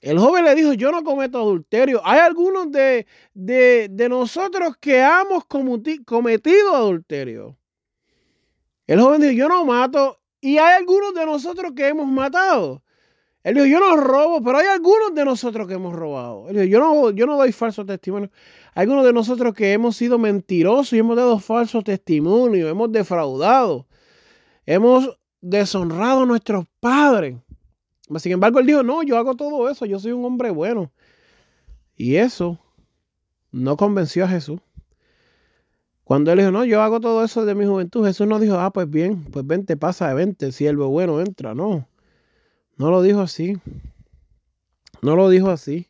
El 0.00 0.18
joven 0.18 0.44
le 0.44 0.54
dijo, 0.54 0.72
yo 0.74 0.92
no 0.92 1.02
cometo 1.02 1.38
adulterio. 1.38 2.00
Hay 2.04 2.20
algunos 2.20 2.70
de, 2.70 3.06
nosotros 4.08 4.76
que 4.80 5.00
hemos 5.00 5.44
cometido 5.44 6.74
adulterio. 6.74 7.56
El 8.86 9.00
joven 9.00 9.20
dijo, 9.20 9.32
yo 9.32 9.48
no 9.48 9.64
mato. 9.64 10.20
Y 10.40 10.58
hay 10.58 10.76
algunos 10.76 11.14
de 11.14 11.26
nosotros 11.26 11.72
que 11.74 11.88
hemos 11.88 12.06
matado. 12.06 12.82
Él 13.42 13.54
dijo, 13.54 13.66
yo 13.66 13.80
no 13.80 13.96
robo, 13.96 14.42
pero 14.42 14.58
hay 14.58 14.66
algunos 14.66 15.14
de 15.14 15.24
nosotros 15.24 15.66
que 15.66 15.74
hemos 15.74 15.94
robado. 15.94 16.48
Él 16.48 16.56
dijo, 16.56 16.66
yo 16.66 16.80
no, 16.80 17.10
yo 17.10 17.26
no 17.26 17.36
doy 17.36 17.50
falso 17.50 17.84
testimonio. 17.84 18.30
Hay 18.74 18.82
algunos 18.82 19.04
de 19.04 19.12
nosotros 19.12 19.54
que 19.54 19.72
hemos 19.72 19.96
sido 19.96 20.18
mentirosos 20.18 20.92
y 20.92 20.98
hemos 20.98 21.16
dado 21.16 21.38
falso 21.38 21.82
testimonio, 21.82 22.68
hemos 22.68 22.92
defraudado, 22.92 23.86
hemos 24.66 25.18
deshonrado 25.40 26.22
a 26.22 26.26
nuestros 26.26 26.66
padres. 26.78 27.36
Sin 28.16 28.32
embargo, 28.32 28.58
él 28.60 28.66
dijo, 28.66 28.82
no, 28.82 29.02
yo 29.02 29.18
hago 29.18 29.36
todo 29.36 29.68
eso, 29.68 29.84
yo 29.84 29.98
soy 29.98 30.12
un 30.12 30.24
hombre 30.24 30.50
bueno. 30.50 30.90
Y 31.96 32.16
eso 32.16 32.58
no 33.50 33.76
convenció 33.76 34.24
a 34.24 34.28
Jesús. 34.28 34.60
Cuando 36.04 36.32
él 36.32 36.38
dijo, 36.38 36.50
no, 36.50 36.64
yo 36.64 36.80
hago 36.80 37.00
todo 37.00 37.22
eso 37.22 37.44
de 37.44 37.54
mi 37.54 37.66
juventud, 37.66 38.06
Jesús 38.06 38.26
no 38.26 38.38
dijo, 38.38 38.58
ah, 38.58 38.72
pues 38.72 38.88
bien, 38.88 39.24
pues 39.24 39.46
vente, 39.46 39.76
pasa, 39.76 40.14
vente, 40.14 40.52
siervo 40.52 40.88
bueno, 40.88 41.20
entra. 41.20 41.54
No, 41.54 41.86
no 42.76 42.90
lo 42.90 43.02
dijo 43.02 43.20
así. 43.20 43.58
No 45.02 45.16
lo 45.16 45.28
dijo 45.28 45.50
así. 45.50 45.88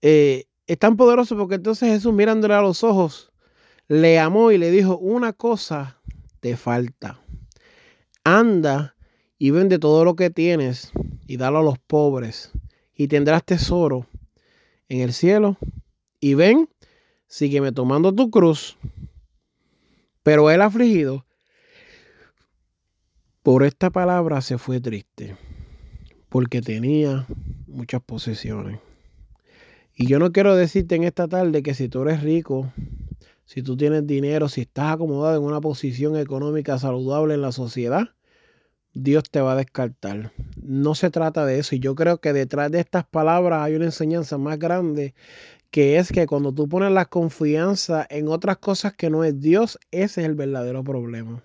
Eh, 0.00 0.46
es 0.68 0.78
tan 0.78 0.96
poderoso 0.96 1.36
porque 1.36 1.56
entonces 1.56 1.88
Jesús 1.88 2.12
mirándole 2.12 2.54
a 2.54 2.62
los 2.62 2.84
ojos, 2.84 3.32
le 3.88 4.18
amó 4.20 4.52
y 4.52 4.58
le 4.58 4.70
dijo, 4.70 4.96
una 4.98 5.32
cosa 5.32 6.00
te 6.40 6.56
falta. 6.56 7.18
Anda 8.22 8.94
y 9.38 9.50
vende 9.50 9.78
todo 9.78 10.04
lo 10.04 10.16
que 10.16 10.30
tienes 10.30 10.90
y 11.26 11.36
dalo 11.36 11.58
a 11.58 11.62
los 11.62 11.78
pobres 11.78 12.50
y 12.94 13.08
tendrás 13.08 13.44
tesoro 13.44 14.06
en 14.88 15.00
el 15.00 15.12
cielo. 15.12 15.56
Y 16.20 16.34
ven, 16.34 16.68
sígueme 17.28 17.70
tomando 17.70 18.12
tu 18.12 18.30
cruz. 18.30 18.76
Pero 20.24 20.50
él 20.50 20.60
afligido 20.60 21.24
por 23.42 23.62
esta 23.62 23.90
palabra 23.90 24.40
se 24.40 24.58
fue 24.58 24.80
triste 24.80 25.36
porque 26.28 26.60
tenía 26.60 27.26
muchas 27.66 28.02
posesiones. 28.02 28.80
Y 29.94 30.06
yo 30.06 30.18
no 30.18 30.32
quiero 30.32 30.54
decirte 30.54 30.96
en 30.96 31.04
esta 31.04 31.28
tarde 31.28 31.62
que 31.62 31.74
si 31.74 31.88
tú 31.88 32.02
eres 32.02 32.22
rico, 32.22 32.70
si 33.46 33.62
tú 33.62 33.76
tienes 33.76 34.06
dinero, 34.06 34.48
si 34.48 34.62
estás 34.62 34.92
acomodado 34.92 35.38
en 35.38 35.42
una 35.42 35.60
posición 35.60 36.16
económica 36.16 36.78
saludable 36.78 37.34
en 37.34 37.42
la 37.42 37.52
sociedad, 37.52 38.10
Dios 39.02 39.30
te 39.30 39.40
va 39.40 39.52
a 39.52 39.56
descartar. 39.56 40.32
No 40.62 40.94
se 40.94 41.10
trata 41.10 41.46
de 41.46 41.58
eso. 41.58 41.74
Y 41.74 41.80
yo 41.80 41.94
creo 41.94 42.20
que 42.20 42.32
detrás 42.32 42.70
de 42.70 42.80
estas 42.80 43.04
palabras 43.04 43.62
hay 43.62 43.74
una 43.74 43.86
enseñanza 43.86 44.38
más 44.38 44.58
grande, 44.58 45.14
que 45.70 45.98
es 45.98 46.10
que 46.10 46.26
cuando 46.26 46.52
tú 46.52 46.68
pones 46.68 46.90
la 46.90 47.04
confianza 47.04 48.06
en 48.10 48.28
otras 48.28 48.58
cosas 48.58 48.94
que 48.94 49.10
no 49.10 49.24
es 49.24 49.40
Dios, 49.40 49.78
ese 49.90 50.22
es 50.22 50.26
el 50.26 50.34
verdadero 50.34 50.82
problema. 50.82 51.42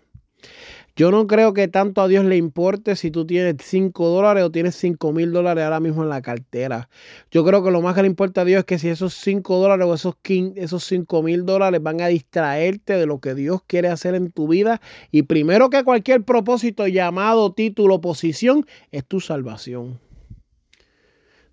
Yo 0.95 1.09
no 1.09 1.25
creo 1.25 1.53
que 1.53 1.67
tanto 1.67 2.01
a 2.01 2.07
Dios 2.07 2.23
le 2.23 2.37
importe 2.37 2.95
si 2.95 3.09
tú 3.09 3.25
tienes 3.25 3.55
5 3.63 4.09
dólares 4.09 4.43
o 4.43 4.51
tienes 4.51 4.75
5 4.75 5.11
mil 5.11 5.31
dólares 5.31 5.63
ahora 5.63 5.79
mismo 5.79 6.03
en 6.03 6.09
la 6.09 6.21
cartera. 6.21 6.87
Yo 7.31 7.43
creo 7.43 7.63
que 7.63 7.71
lo 7.71 7.81
más 7.81 7.95
que 7.95 8.03
le 8.03 8.07
importa 8.07 8.41
a 8.41 8.45
Dios 8.45 8.59
es 8.59 8.65
que 8.65 8.77
si 8.77 8.89
esos 8.89 9.15
5 9.15 9.57
dólares 9.57 9.87
o 9.87 9.95
esos, 9.95 10.15
esos 10.55 10.83
5 10.83 11.23
mil 11.23 11.47
dólares 11.47 11.81
van 11.81 11.99
a 12.01 12.07
distraerte 12.07 12.93
de 12.93 13.07
lo 13.07 13.19
que 13.19 13.33
Dios 13.33 13.61
quiere 13.65 13.87
hacer 13.87 14.13
en 14.13 14.31
tu 14.31 14.47
vida. 14.47 14.81
Y 15.09 15.23
primero 15.23 15.71
que 15.71 15.83
cualquier 15.83 16.23
propósito, 16.23 16.85
llamado, 16.85 17.53
título, 17.53 17.99
posición, 17.99 18.67
es 18.91 19.03
tu 19.03 19.19
salvación. 19.19 19.99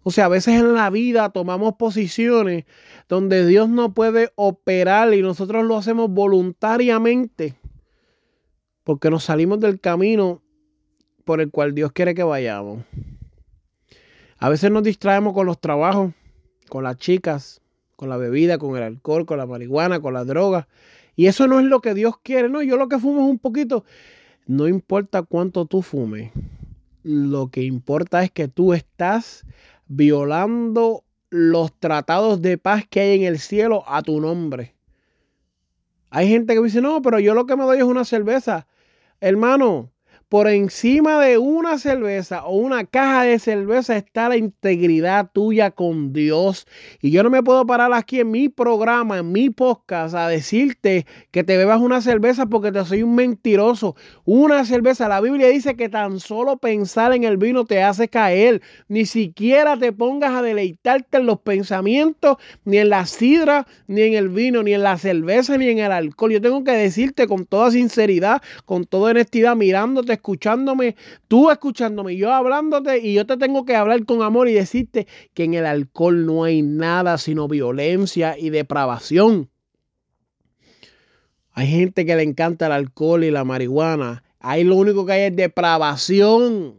O 0.02 0.10
sea, 0.10 0.26
a 0.26 0.28
veces 0.28 0.60
en 0.60 0.74
la 0.74 0.90
vida 0.90 1.30
tomamos 1.30 1.76
posiciones 1.76 2.64
donde 3.08 3.46
Dios 3.46 3.70
no 3.70 3.94
puede 3.94 4.32
operar 4.34 5.14
y 5.14 5.22
nosotros 5.22 5.64
lo 5.64 5.78
hacemos 5.78 6.10
voluntariamente 6.10 7.54
porque 8.90 9.08
nos 9.08 9.22
salimos 9.22 9.60
del 9.60 9.78
camino 9.78 10.42
por 11.24 11.40
el 11.40 11.52
cual 11.52 11.76
Dios 11.76 11.92
quiere 11.92 12.12
que 12.12 12.24
vayamos. 12.24 12.82
A 14.36 14.48
veces 14.48 14.72
nos 14.72 14.82
distraemos 14.82 15.32
con 15.32 15.46
los 15.46 15.60
trabajos, 15.60 16.12
con 16.68 16.82
las 16.82 16.96
chicas, 16.96 17.60
con 17.94 18.08
la 18.08 18.16
bebida, 18.16 18.58
con 18.58 18.76
el 18.76 18.82
alcohol, 18.82 19.26
con 19.26 19.38
la 19.38 19.46
marihuana, 19.46 20.00
con 20.00 20.12
la 20.12 20.24
droga. 20.24 20.66
Y 21.14 21.26
eso 21.26 21.46
no 21.46 21.60
es 21.60 21.66
lo 21.66 21.80
que 21.80 21.94
Dios 21.94 22.16
quiere. 22.20 22.48
No, 22.48 22.62
yo 22.62 22.76
lo 22.76 22.88
que 22.88 22.98
fumo 22.98 23.20
es 23.20 23.30
un 23.30 23.38
poquito. 23.38 23.84
No 24.48 24.66
importa 24.66 25.22
cuánto 25.22 25.66
tú 25.66 25.82
fumes. 25.82 26.32
Lo 27.04 27.46
que 27.46 27.62
importa 27.62 28.24
es 28.24 28.32
que 28.32 28.48
tú 28.48 28.74
estás 28.74 29.46
violando 29.86 31.04
los 31.28 31.72
tratados 31.78 32.42
de 32.42 32.58
paz 32.58 32.86
que 32.90 32.98
hay 32.98 33.20
en 33.20 33.22
el 33.22 33.38
cielo 33.38 33.84
a 33.86 34.02
tu 34.02 34.20
nombre. 34.20 34.74
Hay 36.10 36.28
gente 36.28 36.54
que 36.54 36.60
dice, 36.60 36.80
no, 36.80 37.00
pero 37.02 37.20
yo 37.20 37.34
lo 37.34 37.46
que 37.46 37.54
me 37.54 37.62
doy 37.62 37.78
es 37.78 37.84
una 37.84 38.04
cerveza. 38.04 38.66
Hermano, 39.20 39.92
por 40.30 40.46
encima 40.46 41.20
de 41.20 41.38
una 41.38 41.76
cerveza 41.76 42.44
o 42.44 42.54
una 42.56 42.84
caja 42.84 43.24
de 43.24 43.40
cerveza 43.40 43.96
está 43.96 44.28
la 44.28 44.36
integridad 44.36 45.28
tuya 45.32 45.72
con 45.72 46.12
Dios. 46.12 46.68
Y 47.02 47.10
yo 47.10 47.24
no 47.24 47.30
me 47.30 47.42
puedo 47.42 47.66
parar 47.66 47.92
aquí 47.92 48.20
en 48.20 48.30
mi 48.30 48.48
programa, 48.48 49.18
en 49.18 49.32
mi 49.32 49.50
podcast, 49.50 50.14
a 50.14 50.28
decirte 50.28 51.04
que 51.32 51.42
te 51.42 51.56
bebas 51.56 51.80
una 51.80 52.00
cerveza 52.00 52.46
porque 52.46 52.70
te 52.70 52.84
soy 52.84 53.02
un 53.02 53.16
mentiroso. 53.16 53.96
Una 54.24 54.64
cerveza, 54.64 55.08
la 55.08 55.20
Biblia 55.20 55.48
dice 55.48 55.74
que 55.74 55.88
tan 55.88 56.20
solo 56.20 56.58
pensar 56.58 57.12
en 57.12 57.24
el 57.24 57.36
vino 57.36 57.64
te 57.64 57.82
hace 57.82 58.06
caer. 58.06 58.62
Ni 58.86 59.06
siquiera 59.06 59.76
te 59.76 59.92
pongas 59.92 60.30
a 60.30 60.42
deleitarte 60.42 61.18
en 61.18 61.26
los 61.26 61.40
pensamientos, 61.40 62.36
ni 62.64 62.78
en 62.78 62.90
la 62.90 63.04
sidra, 63.06 63.66
ni 63.88 64.02
en 64.02 64.14
el 64.14 64.28
vino, 64.28 64.62
ni 64.62 64.74
en 64.74 64.84
la 64.84 64.96
cerveza, 64.96 65.58
ni 65.58 65.70
en 65.70 65.80
el 65.80 65.90
alcohol. 65.90 66.30
Yo 66.30 66.40
tengo 66.40 66.62
que 66.62 66.70
decirte 66.70 67.26
con 67.26 67.46
toda 67.46 67.72
sinceridad, 67.72 68.40
con 68.64 68.84
toda 68.84 69.10
honestidad, 69.10 69.56
mirándote, 69.56 70.19
escuchándome, 70.20 70.96
tú 71.28 71.50
escuchándome, 71.50 72.16
yo 72.16 72.32
hablándote 72.32 72.98
y 72.98 73.14
yo 73.14 73.26
te 73.26 73.36
tengo 73.36 73.64
que 73.64 73.74
hablar 73.74 74.04
con 74.04 74.22
amor 74.22 74.48
y 74.48 74.52
decirte 74.52 75.06
que 75.34 75.44
en 75.44 75.54
el 75.54 75.66
alcohol 75.66 76.26
no 76.26 76.44
hay 76.44 76.62
nada 76.62 77.18
sino 77.18 77.48
violencia 77.48 78.38
y 78.38 78.50
depravación. 78.50 79.50
Hay 81.52 81.66
gente 81.66 82.06
que 82.06 82.16
le 82.16 82.22
encanta 82.22 82.66
el 82.66 82.72
alcohol 82.72 83.24
y 83.24 83.30
la 83.30 83.44
marihuana. 83.44 84.22
Ahí 84.38 84.64
lo 84.64 84.76
único 84.76 85.04
que 85.04 85.12
hay 85.12 85.22
es 85.22 85.36
depravación. 85.36 86.76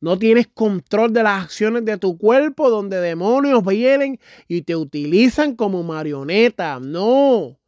No 0.00 0.18
tienes 0.18 0.48
control 0.48 1.12
de 1.12 1.22
las 1.22 1.44
acciones 1.44 1.84
de 1.84 1.98
tu 1.98 2.18
cuerpo 2.18 2.70
donde 2.70 3.00
demonios 3.00 3.64
vienen 3.64 4.18
y 4.48 4.62
te 4.62 4.76
utilizan 4.76 5.56
como 5.56 5.82
marioneta. 5.82 6.78
No. 6.80 7.58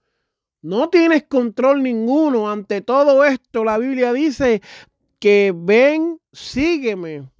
No 0.66 0.88
tienes 0.88 1.22
control 1.22 1.80
ninguno. 1.84 2.50
Ante 2.50 2.80
todo 2.80 3.24
esto, 3.24 3.62
la 3.62 3.78
Biblia 3.78 4.12
dice 4.12 4.62
que 5.20 5.54
ven, 5.54 6.18
sígueme. 6.32 7.30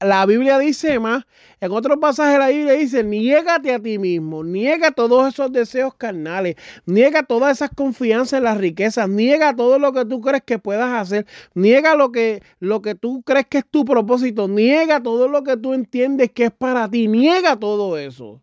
La 0.00 0.26
Biblia 0.26 0.58
dice 0.58 0.98
más, 0.98 1.24
en 1.60 1.70
otro 1.70 2.00
pasaje 2.00 2.36
la 2.36 2.48
Biblia 2.48 2.72
dice, 2.72 3.04
niégate 3.04 3.72
a 3.72 3.78
ti 3.78 4.00
mismo, 4.00 4.42
niega 4.42 4.90
todos 4.90 5.32
esos 5.32 5.52
deseos 5.52 5.94
carnales, 5.94 6.56
niega 6.84 7.22
todas 7.22 7.58
esas 7.58 7.70
confianzas 7.70 8.38
en 8.38 8.44
las 8.44 8.58
riquezas, 8.58 9.08
niega 9.08 9.54
todo 9.54 9.78
lo 9.78 9.92
que 9.92 10.04
tú 10.04 10.20
crees 10.20 10.42
que 10.42 10.58
puedas 10.58 10.90
hacer, 11.00 11.24
niega 11.54 11.94
lo 11.94 12.10
que, 12.10 12.42
lo 12.58 12.82
que 12.82 12.96
tú 12.96 13.22
crees 13.22 13.46
que 13.46 13.58
es 13.58 13.66
tu 13.70 13.84
propósito, 13.84 14.48
niega 14.48 15.00
todo 15.00 15.28
lo 15.28 15.44
que 15.44 15.56
tú 15.56 15.74
entiendes 15.74 16.32
que 16.32 16.46
es 16.46 16.52
para 16.52 16.90
ti, 16.90 17.06
niega 17.06 17.54
todo 17.54 17.96
eso. 17.96 18.40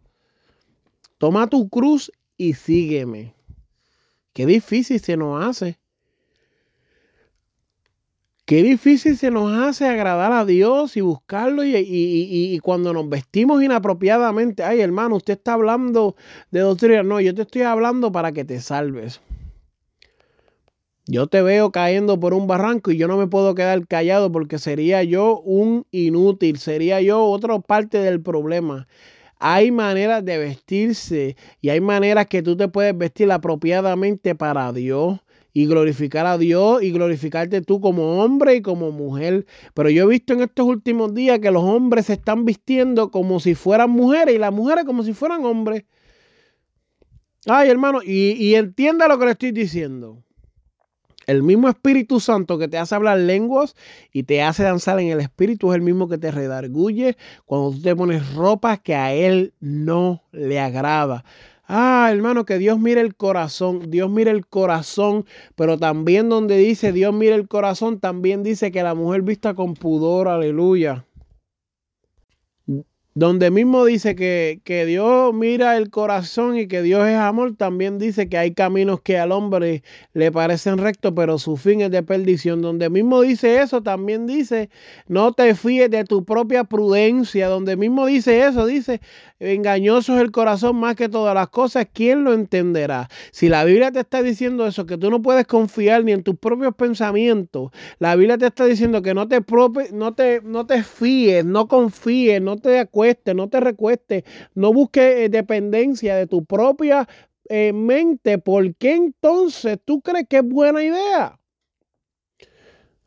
Toma 1.17 1.47
tu 1.47 1.67
cruz 1.67 2.09
y 2.37 2.53
sígueme. 2.53 3.37
Qué 4.39 4.45
difícil 4.45 5.01
se 5.01 5.17
nos 5.17 5.43
hace. 5.43 5.77
Qué 8.45 8.63
difícil 8.63 9.17
se 9.17 9.31
nos 9.31 9.51
hace 9.51 9.85
agradar 9.85 10.31
a 10.31 10.45
Dios 10.45 10.95
y 10.95 11.01
buscarlo 11.01 11.65
y, 11.65 12.57
cuando 12.63 12.93
nos 12.93 13.09
vestimos 13.09 13.61
inapropiadamente, 13.61 14.63
ay 14.63 14.79
hermano, 14.79 15.17
usted 15.17 15.33
está 15.33 15.55
hablando 15.55 16.15
de 16.51 16.61
doctrina. 16.61 17.03
No, 17.03 17.19
yo 17.19 17.35
te 17.35 17.41
estoy 17.41 17.63
hablando 17.63 18.13
para 18.13 18.31
que 18.31 18.45
te 18.45 18.61
salves. 18.61 19.19
Yo 21.05 21.27
te 21.27 21.41
veo 21.41 21.73
cayendo 21.73 22.17
por 22.17 22.33
un 22.33 22.47
barranco 22.47 22.91
y 22.91 22.97
yo 22.97 23.09
no 23.09 23.17
me 23.17 23.27
puedo 23.27 23.55
quedar 23.55 23.85
callado 23.87 24.31
porque 24.31 24.57
sería 24.57 25.03
yo 25.03 25.41
un 25.41 25.85
inútil, 25.91 26.59
sería 26.59 27.01
yo 27.01 27.25
otra 27.25 27.59
parte 27.59 27.97
del 27.97 28.21
problema. 28.21 28.87
Hay 29.39 29.71
maneras 29.71 30.23
de 30.25 30.37
vestirse 30.37 31.37
y 31.61 31.69
hay 31.69 31.79
maneras 31.79 32.27
que 32.27 32.43
tú 32.43 32.57
te 32.57 32.67
puedes 32.67 32.97
vestir 32.97 33.31
apropiadamente 33.31 34.35
para 34.35 34.71
Dios 34.73 35.19
y 35.53 35.65
glorificar 35.65 36.25
a 36.25 36.37
Dios 36.37 36.83
y 36.83 36.91
glorificarte 36.91 37.61
tú 37.61 37.81
como 37.81 38.21
hombre 38.21 38.55
y 38.55 38.61
como 38.61 38.91
mujer. 38.91 39.45
Pero 39.73 39.89
yo 39.89 40.03
he 40.03 40.07
visto 40.07 40.33
en 40.33 40.41
estos 40.41 40.65
últimos 40.65 41.13
días 41.13 41.39
que 41.39 41.51
los 41.51 41.63
hombres 41.63 42.07
se 42.07 42.13
están 42.13 42.45
vistiendo 42.45 43.11
como 43.11 43.39
si 43.39 43.55
fueran 43.55 43.89
mujeres 43.89 44.35
y 44.35 44.37
las 44.37 44.53
mujeres 44.53 44.83
como 44.85 45.03
si 45.03 45.13
fueran 45.13 45.45
hombres. 45.45 45.85
Ay, 47.45 47.69
hermano, 47.69 48.01
y, 48.03 48.53
entienda 48.55 49.07
lo 49.07 49.17
que 49.17 49.25
le 49.25 49.31
estoy 49.31 49.51
diciendo. 49.51 50.23
El 51.29 51.43
mismo 51.43 51.69
Espíritu 51.69 52.19
Santo 52.19 52.57
que 52.57 52.67
te 52.67 52.79
hace 52.79 52.95
hablar 52.95 53.19
lenguas 53.19 53.75
y 54.11 54.23
te 54.23 54.41
hace 54.41 54.63
danzar 54.63 54.99
en 54.99 55.09
el 55.09 55.19
Espíritu 55.19 55.71
es 55.71 55.75
el 55.75 55.83
mismo 55.83 56.09
que 56.09 56.17
te 56.17 56.31
redarguye 56.31 57.17
cuando 57.45 57.69
tú 57.69 57.83
te 57.83 57.95
pones 57.95 58.33
ropa 58.33 58.77
que 58.77 58.95
a 58.95 59.13
Él 59.13 59.53
no 59.59 60.23
le 60.31 60.59
agrada. 60.59 61.23
Ah, 61.67 62.09
hermano, 62.11 62.45
que 62.45 62.57
Dios 62.57 62.79
mire 62.79 63.01
el 63.01 63.15
corazón, 63.15 63.91
Dios 63.91 64.09
mire 64.09 64.31
el 64.31 64.47
corazón, 64.47 65.23
pero 65.53 65.77
también 65.77 66.29
donde 66.29 66.57
dice 66.57 66.91
Dios 66.91 67.13
mire 67.13 67.35
el 67.35 67.47
corazón, 67.47 67.99
también 67.99 68.41
dice 68.41 68.71
que 68.71 68.81
la 68.81 68.95
mujer 68.95 69.21
vista 69.21 69.53
con 69.53 69.75
pudor, 69.75 70.29
aleluya 70.29 71.05
donde 73.15 73.49
mismo 73.49 73.85
dice 73.85 74.15
que, 74.15 74.61
que, 74.63 74.85
Dios 74.85 75.33
mira 75.33 75.77
el 75.77 75.89
corazón 75.89 76.57
y 76.57 76.67
que 76.67 76.83
Dios 76.83 77.07
es 77.07 77.15
amor, 77.15 77.55
también 77.55 77.97
dice 77.97 78.29
que 78.29 78.37
hay 78.37 78.53
caminos 78.53 79.01
que 79.01 79.17
al 79.17 79.31
hombre 79.31 79.83
le 80.13 80.31
parecen 80.31 80.77
rectos, 80.77 81.13
pero 81.15 81.39
su 81.39 81.57
fin 81.57 81.81
es 81.81 81.89
de 81.89 82.03
perdición. 82.03 82.61
Donde 82.61 82.89
mismo 82.91 83.21
dice 83.21 83.61
eso, 83.61 83.81
también 83.81 84.27
dice, 84.27 84.69
no 85.07 85.33
te 85.33 85.55
fíes 85.55 85.89
de 85.89 86.03
tu 86.03 86.23
propia 86.23 86.65
prudencia. 86.65 87.47
Donde 87.47 87.75
mismo 87.75 88.05
dice 88.05 88.45
eso, 88.45 88.67
dice, 88.67 89.01
engañoso 89.39 90.15
es 90.15 90.21
el 90.21 90.31
corazón 90.31 90.75
más 90.75 90.95
que 90.95 91.09
todas 91.09 91.33
las 91.33 91.49
cosas, 91.49 91.87
¿quién 91.91 92.23
lo 92.23 92.33
entenderá? 92.33 93.09
Si 93.31 93.49
la 93.49 93.63
Biblia 93.63 93.91
te 93.91 94.01
está 94.01 94.21
diciendo 94.21 94.67
eso, 94.67 94.85
que 94.85 94.97
tú 94.97 95.09
no 95.09 95.21
puedes 95.21 95.47
confiar 95.47 96.03
ni 96.03 96.11
en 96.11 96.21
tus 96.21 96.37
propios 96.37 96.75
pensamientos, 96.75 97.71
la 97.97 98.15
Biblia 98.15 98.37
te 98.37 98.45
está 98.45 98.65
diciendo 98.65 99.01
que 99.01 99.15
no 99.15 99.27
te, 99.27 99.43
no 99.93 100.13
te, 100.13 100.41
no 100.43 100.65
te 100.67 100.83
fíes, 100.83 101.43
no 101.43 101.67
confíes, 101.67 102.39
no 102.41 102.57
te 102.57 102.79
acuerdes 102.79 102.98
no 103.33 103.49
te 103.49 103.59
recueste, 103.59 104.25
no 104.55 104.73
busque 104.73 105.25
eh, 105.25 105.29
dependencia 105.29 106.15
de 106.15 106.27
tu 106.27 106.45
propia 106.45 107.07
eh, 107.49 107.73
mente. 107.73 108.37
¿Por 108.37 108.75
qué 108.75 108.95
entonces 108.95 109.79
tú 109.83 110.01
crees 110.01 110.27
que 110.27 110.37
es 110.37 110.47
buena 110.47 110.83
idea? 110.83 111.39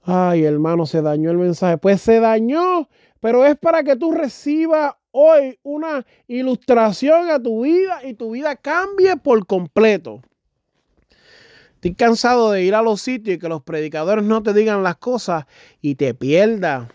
Ay, 0.02 0.44
hermano, 0.44 0.86
se 0.86 1.00
dañó 1.00 1.30
el 1.30 1.38
mensaje. 1.38 1.78
Pues 1.78 2.00
se 2.00 2.18
dañó, 2.20 2.88
pero 3.20 3.46
es 3.46 3.56
para 3.56 3.84
que 3.84 3.96
tú 3.96 4.12
recibas 4.12 4.94
hoy 5.12 5.58
una 5.62 6.04
ilustración 6.26 7.30
a 7.30 7.40
tu 7.40 7.62
vida 7.62 8.00
y 8.04 8.14
tu 8.14 8.32
vida 8.32 8.56
cambie 8.56 9.16
por 9.16 9.46
completo. 9.46 10.22
Estoy 11.74 11.94
cansado 11.94 12.52
de 12.52 12.62
ir 12.62 12.74
a 12.74 12.82
los 12.82 13.00
sitios 13.00 13.36
y 13.36 13.38
que 13.38 13.48
los 13.48 13.62
predicadores 13.62 14.24
no 14.24 14.42
te 14.42 14.52
digan 14.52 14.82
las 14.82 14.96
cosas 14.96 15.46
y 15.80 15.96
te 15.96 16.14
pierdas 16.14 16.88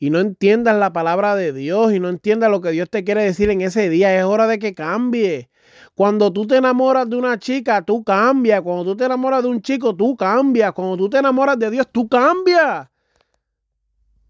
y 0.00 0.08
no 0.08 0.18
entiendas 0.18 0.76
la 0.76 0.94
palabra 0.94 1.36
de 1.36 1.52
Dios 1.52 1.92
y 1.92 2.00
no 2.00 2.08
entiendas 2.08 2.50
lo 2.50 2.62
que 2.62 2.70
Dios 2.70 2.88
te 2.88 3.04
quiere 3.04 3.22
decir 3.22 3.50
en 3.50 3.60
ese 3.60 3.90
día, 3.90 4.18
es 4.18 4.24
hora 4.24 4.46
de 4.46 4.58
que 4.58 4.74
cambie. 4.74 5.50
Cuando 5.94 6.32
tú 6.32 6.46
te 6.46 6.56
enamoras 6.56 7.08
de 7.08 7.16
una 7.16 7.38
chica, 7.38 7.82
tú 7.82 8.02
cambias. 8.02 8.62
Cuando 8.62 8.82
tú 8.82 8.96
te 8.96 9.04
enamoras 9.04 9.42
de 9.42 9.50
un 9.50 9.60
chico, 9.60 9.94
tú 9.94 10.16
cambias. 10.16 10.72
Cuando 10.72 10.96
tú 10.96 11.10
te 11.10 11.18
enamoras 11.18 11.58
de 11.58 11.70
Dios, 11.70 11.86
tú 11.92 12.08
cambias. 12.08 12.88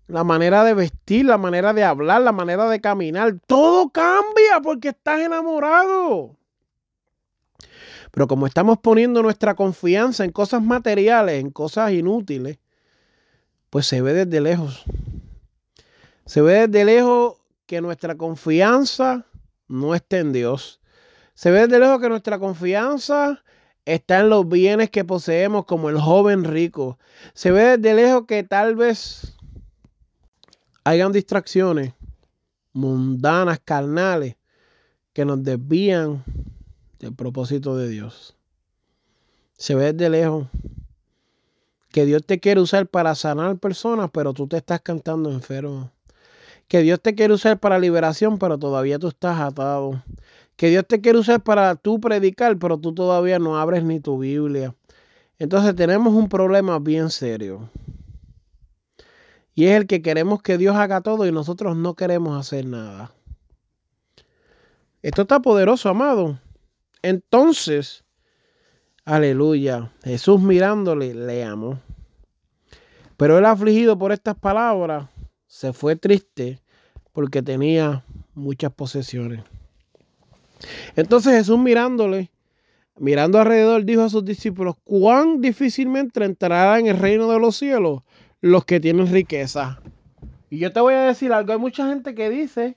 La 0.08 0.24
manera 0.24 0.64
de 0.64 0.74
vestir, 0.74 1.24
la 1.24 1.38
manera 1.38 1.72
de 1.72 1.84
hablar, 1.84 2.20
la 2.22 2.32
manera 2.32 2.68
de 2.68 2.80
caminar, 2.80 3.36
todo 3.46 3.90
cambia 3.90 4.60
porque 4.60 4.88
estás 4.88 5.20
enamorado. 5.20 6.36
Pero 8.10 8.26
como 8.26 8.48
estamos 8.48 8.78
poniendo 8.78 9.22
nuestra 9.22 9.54
confianza 9.54 10.24
en 10.24 10.32
cosas 10.32 10.64
materiales, 10.64 11.40
en 11.40 11.52
cosas 11.52 11.92
inútiles, 11.92 12.58
pues 13.70 13.86
se 13.86 14.02
ve 14.02 14.12
desde 14.14 14.40
lejos. 14.40 14.84
Se 16.30 16.42
ve 16.42 16.68
desde 16.68 16.84
lejos 16.84 17.38
que 17.66 17.80
nuestra 17.80 18.16
confianza 18.16 19.26
no 19.66 19.96
está 19.96 20.18
en 20.18 20.32
Dios. 20.32 20.80
Se 21.34 21.50
ve 21.50 21.66
desde 21.66 21.80
lejos 21.80 22.00
que 22.00 22.08
nuestra 22.08 22.38
confianza 22.38 23.42
está 23.84 24.20
en 24.20 24.30
los 24.30 24.48
bienes 24.48 24.90
que 24.90 25.04
poseemos 25.04 25.64
como 25.64 25.90
el 25.90 25.98
joven 25.98 26.44
rico. 26.44 27.00
Se 27.34 27.50
ve 27.50 27.76
desde 27.76 27.94
lejos 27.94 28.26
que 28.28 28.44
tal 28.44 28.76
vez 28.76 29.36
hayan 30.84 31.10
distracciones 31.10 31.94
mundanas, 32.72 33.58
carnales, 33.64 34.36
que 35.12 35.24
nos 35.24 35.42
desvían 35.42 36.22
del 37.00 37.12
propósito 37.12 37.76
de 37.76 37.88
Dios. 37.88 38.36
Se 39.54 39.74
ve 39.74 39.92
desde 39.92 40.10
lejos 40.10 40.46
que 41.90 42.06
Dios 42.06 42.24
te 42.24 42.38
quiere 42.38 42.60
usar 42.60 42.86
para 42.86 43.16
sanar 43.16 43.58
personas, 43.58 44.10
pero 44.12 44.32
tú 44.32 44.46
te 44.46 44.58
estás 44.58 44.80
cantando 44.80 45.32
enfermo 45.32 45.90
que 46.70 46.82
Dios 46.82 47.00
te 47.02 47.16
quiere 47.16 47.34
usar 47.34 47.58
para 47.58 47.80
liberación, 47.80 48.38
pero 48.38 48.56
todavía 48.56 49.00
tú 49.00 49.08
estás 49.08 49.40
atado. 49.40 50.04
Que 50.54 50.68
Dios 50.68 50.86
te 50.86 51.00
quiere 51.00 51.18
usar 51.18 51.42
para 51.42 51.74
tú 51.74 51.98
predicar, 52.00 52.56
pero 52.60 52.78
tú 52.78 52.94
todavía 52.94 53.40
no 53.40 53.58
abres 53.58 53.82
ni 53.82 53.98
tu 53.98 54.20
Biblia. 54.20 54.76
Entonces 55.40 55.74
tenemos 55.74 56.14
un 56.14 56.28
problema 56.28 56.78
bien 56.78 57.10
serio. 57.10 57.68
Y 59.52 59.64
es 59.64 59.72
el 59.78 59.88
que 59.88 60.00
queremos 60.00 60.42
que 60.42 60.58
Dios 60.58 60.76
haga 60.76 61.00
todo 61.00 61.26
y 61.26 61.32
nosotros 61.32 61.76
no 61.76 61.94
queremos 61.94 62.38
hacer 62.38 62.66
nada. 62.66 63.10
Esto 65.02 65.22
está 65.22 65.40
poderoso, 65.40 65.88
amado. 65.88 66.38
Entonces, 67.02 68.04
aleluya. 69.04 69.90
Jesús 70.04 70.40
mirándole, 70.40 71.14
le 71.14 71.42
amo. 71.42 71.80
Pero 73.16 73.38
él 73.38 73.44
afligido 73.44 73.98
por 73.98 74.12
estas 74.12 74.36
palabras, 74.36 75.08
se 75.50 75.72
fue 75.72 75.96
triste 75.96 76.60
porque 77.12 77.42
tenía 77.42 78.04
muchas 78.34 78.72
posesiones. 78.72 79.42
Entonces 80.94 81.36
Jesús 81.36 81.58
mirándole, 81.58 82.30
mirando 82.96 83.40
alrededor, 83.40 83.84
dijo 83.84 84.02
a 84.02 84.08
sus 84.08 84.24
discípulos, 84.24 84.76
cuán 84.84 85.40
difícilmente 85.40 86.24
entrarán 86.24 86.82
en 86.82 86.86
el 86.86 86.98
reino 86.98 87.28
de 87.28 87.40
los 87.40 87.56
cielos 87.56 88.02
los 88.40 88.64
que 88.64 88.78
tienen 88.78 89.10
riqueza. 89.10 89.80
Y 90.50 90.58
yo 90.58 90.72
te 90.72 90.80
voy 90.80 90.94
a 90.94 91.06
decir 91.06 91.32
algo, 91.32 91.52
hay 91.52 91.58
mucha 91.58 91.88
gente 91.88 92.14
que 92.14 92.30
dice, 92.30 92.76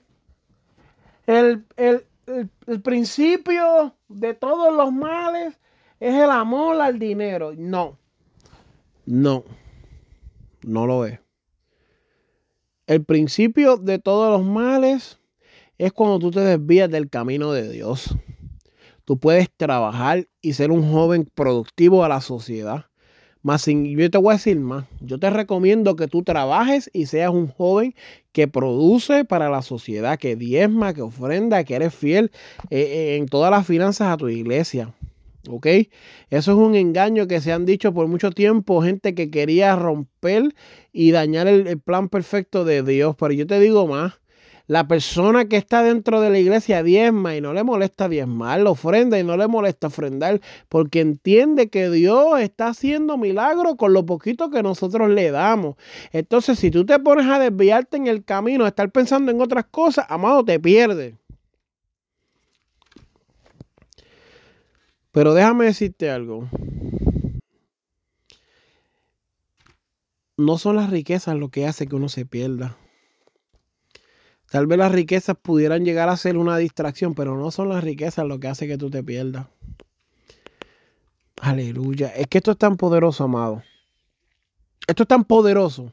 el, 1.26 1.64
el 1.76 2.82
principio 2.82 3.94
de 4.08 4.34
todos 4.34 4.74
los 4.74 4.92
males 4.92 5.54
es 6.00 6.12
el 6.12 6.30
amor 6.30 6.80
al 6.80 6.98
dinero. 6.98 7.52
No, 7.56 7.96
no, 9.06 9.44
no 10.62 10.86
lo 10.86 11.06
es. 11.06 11.23
El 12.86 13.02
principio 13.02 13.78
de 13.78 13.98
todos 13.98 14.30
los 14.30 14.46
males 14.46 15.18
es 15.78 15.92
cuando 15.94 16.18
tú 16.18 16.30
te 16.30 16.40
desvías 16.40 16.90
del 16.90 17.08
camino 17.08 17.50
de 17.52 17.70
Dios. 17.70 18.14
Tú 19.06 19.18
puedes 19.18 19.48
trabajar 19.56 20.28
y 20.42 20.52
ser 20.52 20.70
un 20.70 20.90
joven 20.92 21.26
productivo 21.34 22.04
a 22.04 22.10
la 22.10 22.20
sociedad. 22.20 22.84
Más 23.40 23.62
sin, 23.62 23.86
yo 23.86 24.10
te 24.10 24.18
voy 24.18 24.32
a 24.32 24.36
decir 24.36 24.60
más. 24.60 24.84
Yo 25.00 25.18
te 25.18 25.30
recomiendo 25.30 25.96
que 25.96 26.08
tú 26.08 26.22
trabajes 26.22 26.90
y 26.92 27.06
seas 27.06 27.30
un 27.30 27.48
joven 27.48 27.94
que 28.32 28.48
produce 28.48 29.24
para 29.24 29.48
la 29.48 29.62
sociedad, 29.62 30.18
que 30.18 30.36
diezma, 30.36 30.92
que 30.92 31.02
ofrenda, 31.02 31.64
que 31.64 31.76
eres 31.76 31.94
fiel 31.94 32.32
eh, 32.68 32.80
eh, 32.80 33.16
en 33.16 33.26
todas 33.26 33.50
las 33.50 33.66
finanzas 33.66 34.08
a 34.08 34.16
tu 34.18 34.28
iglesia. 34.28 34.92
¿Ok? 35.48 35.66
Eso 36.30 36.52
es 36.52 36.58
un 36.58 36.74
engaño 36.74 37.26
que 37.26 37.40
se 37.40 37.52
han 37.52 37.66
dicho 37.66 37.92
por 37.92 38.08
mucho 38.08 38.30
tiempo, 38.30 38.82
gente 38.82 39.14
que 39.14 39.30
quería 39.30 39.76
romper 39.76 40.54
y 40.92 41.10
dañar 41.10 41.46
el, 41.46 41.78
plan 41.80 42.08
perfecto 42.08 42.64
de 42.64 42.82
Dios. 42.82 43.14
Pero 43.18 43.32
yo 43.32 43.46
te 43.46 43.60
digo 43.60 43.86
más, 43.86 44.20
la 44.66 44.88
persona 44.88 45.44
que 45.46 45.58
está 45.58 45.82
dentro 45.82 46.22
de 46.22 46.30
la 46.30 46.38
iglesia 46.38 46.82
diezma 46.82 47.36
y 47.36 47.42
no 47.42 47.52
le 47.52 47.62
molesta 47.62 48.08
diezmar, 48.08 48.60
lo 48.60 48.70
ofrenda 48.70 49.18
y 49.18 49.24
no 49.24 49.36
le 49.36 49.46
molesta 49.46 49.88
ofrendar, 49.88 50.40
porque 50.70 51.00
entiende 51.00 51.68
que 51.68 51.90
Dios 51.90 52.40
está 52.40 52.68
haciendo 52.68 53.18
milagros 53.18 53.74
con 53.76 53.92
lo 53.92 54.06
poquito 54.06 54.48
que 54.48 54.62
nosotros 54.62 55.10
le 55.10 55.30
damos. 55.30 55.76
Entonces, 56.12 56.58
si 56.58 56.70
tú 56.70 56.86
te 56.86 56.98
pones 56.98 57.26
a 57.26 57.38
desviarte 57.38 57.98
en 57.98 58.06
el 58.06 58.24
camino, 58.24 58.64
a 58.64 58.68
estar 58.68 58.90
pensando 58.90 59.30
en 59.30 59.42
otras 59.42 59.66
cosas, 59.66 60.06
amado, 60.08 60.42
te 60.44 60.58
pierdes. 60.58 61.14
Pero 65.14 65.32
déjame 65.32 65.66
decirte 65.66 66.10
algo. 66.10 66.48
No 70.36 70.58
son 70.58 70.74
las 70.74 70.90
riquezas 70.90 71.36
lo 71.36 71.50
que 71.50 71.68
hace 71.68 71.86
que 71.86 71.94
uno 71.94 72.08
se 72.08 72.26
pierda. 72.26 72.76
Tal 74.50 74.66
vez 74.66 74.76
las 74.76 74.90
riquezas 74.90 75.36
pudieran 75.40 75.84
llegar 75.84 76.08
a 76.08 76.16
ser 76.16 76.36
una 76.36 76.56
distracción, 76.56 77.14
pero 77.14 77.38
no 77.38 77.52
son 77.52 77.68
las 77.68 77.84
riquezas 77.84 78.26
lo 78.26 78.40
que 78.40 78.48
hace 78.48 78.66
que 78.66 78.76
tú 78.76 78.90
te 78.90 79.04
pierdas. 79.04 79.46
Aleluya. 81.40 82.08
Es 82.08 82.26
que 82.26 82.38
esto 82.38 82.50
es 82.50 82.58
tan 82.58 82.76
poderoso, 82.76 83.22
amado. 83.22 83.62
Esto 84.88 85.04
es 85.04 85.08
tan 85.08 85.22
poderoso 85.22 85.92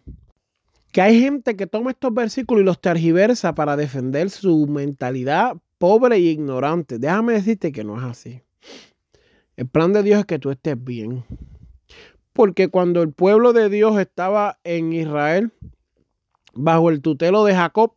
que 0.92 1.02
hay 1.02 1.22
gente 1.22 1.56
que 1.56 1.68
toma 1.68 1.92
estos 1.92 2.12
versículos 2.12 2.64
y 2.64 2.66
los 2.66 2.82
tergiversa 2.82 3.54
para 3.54 3.78
defender 3.78 4.32
su 4.32 4.66
mentalidad 4.66 5.58
pobre 5.78 6.16
e 6.16 6.22
ignorante. 6.22 6.98
Déjame 6.98 7.34
decirte 7.34 7.72
que 7.72 7.84
no 7.84 8.00
es 8.00 8.04
así. 8.04 8.42
El 9.62 9.68
plan 9.68 9.94
de 9.94 10.02
Dios 10.02 10.22
es 10.22 10.26
que 10.26 10.40
tú 10.40 10.50
estés 10.50 10.84
bien. 10.84 11.24
Porque 12.34 12.70
cuando 12.70 13.04
el 13.04 13.14
pueblo 13.14 13.54
de 13.54 13.70
Dios 13.70 14.00
estaba 14.00 14.58
en 14.64 14.92
Israel, 14.92 15.52
bajo 16.56 16.90
el 16.90 17.04
tutelo 17.04 17.44
de 17.46 17.54
Jacob, 17.54 17.94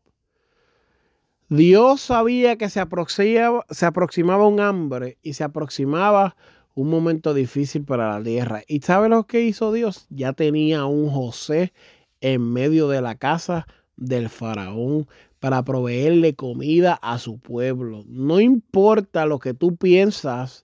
Dios 1.48 2.02
sabía 2.02 2.58
que 2.58 2.68
se 2.68 2.80
aproximaba, 2.80 3.64
se 3.70 3.86
aproximaba 3.86 4.46
un 4.46 4.60
hambre 4.60 5.16
y 5.22 5.32
se 5.32 5.42
aproximaba 5.42 6.36
un 6.74 6.90
momento 6.90 7.32
difícil 7.32 7.82
para 7.82 8.18
la 8.18 8.22
tierra. 8.22 8.60
¿Y 8.68 8.82
sabe 8.82 9.08
lo 9.08 9.26
que 9.26 9.40
hizo 9.40 9.72
Dios? 9.72 10.06
Ya 10.10 10.34
tenía 10.34 10.84
un 10.84 11.08
José 11.08 11.72
en 12.20 12.42
medio 12.42 12.88
de 12.88 13.00
la 13.00 13.14
casa 13.14 13.66
del 13.96 14.28
faraón 14.28 15.08
para 15.40 15.64
proveerle 15.64 16.34
comida 16.34 16.92
a 17.00 17.18
su 17.18 17.38
pueblo. 17.38 18.04
No 18.06 18.38
importa 18.38 19.24
lo 19.24 19.38
que 19.38 19.54
tú 19.54 19.76
piensas 19.76 20.63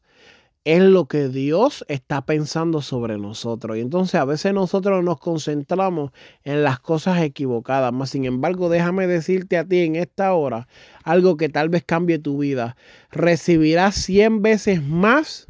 es 0.65 0.83
lo 0.83 1.07
que 1.07 1.29
Dios 1.29 1.85
está 1.89 2.27
pensando 2.27 2.83
sobre 2.83 3.17
nosotros. 3.17 3.77
Y 3.77 3.81
entonces 3.81 4.17
a 4.17 4.25
veces 4.25 4.53
nosotros 4.53 5.03
nos 5.03 5.19
concentramos 5.19 6.13
en 6.45 6.63
las 6.63 6.81
cosas 6.81 7.23
equivocadas. 7.23 7.93
Mas 7.93 8.11
sin 8.11 8.25
embargo, 8.25 8.69
déjame 8.69 9.07
decirte 9.07 9.57
a 9.57 9.65
ti 9.65 9.81
en 9.81 9.97
esta 9.97 10.33
hora 10.35 10.69
algo 11.03 11.37
que 11.37 11.49
tal 11.49 11.71
vez 11.71 11.85
cambie 11.85 12.19
tu 12.19 12.39
vida. 12.39 12.77
Recibirás 13.11 13.95
100 13.95 14.43
veces 14.43 14.83
más 14.83 15.49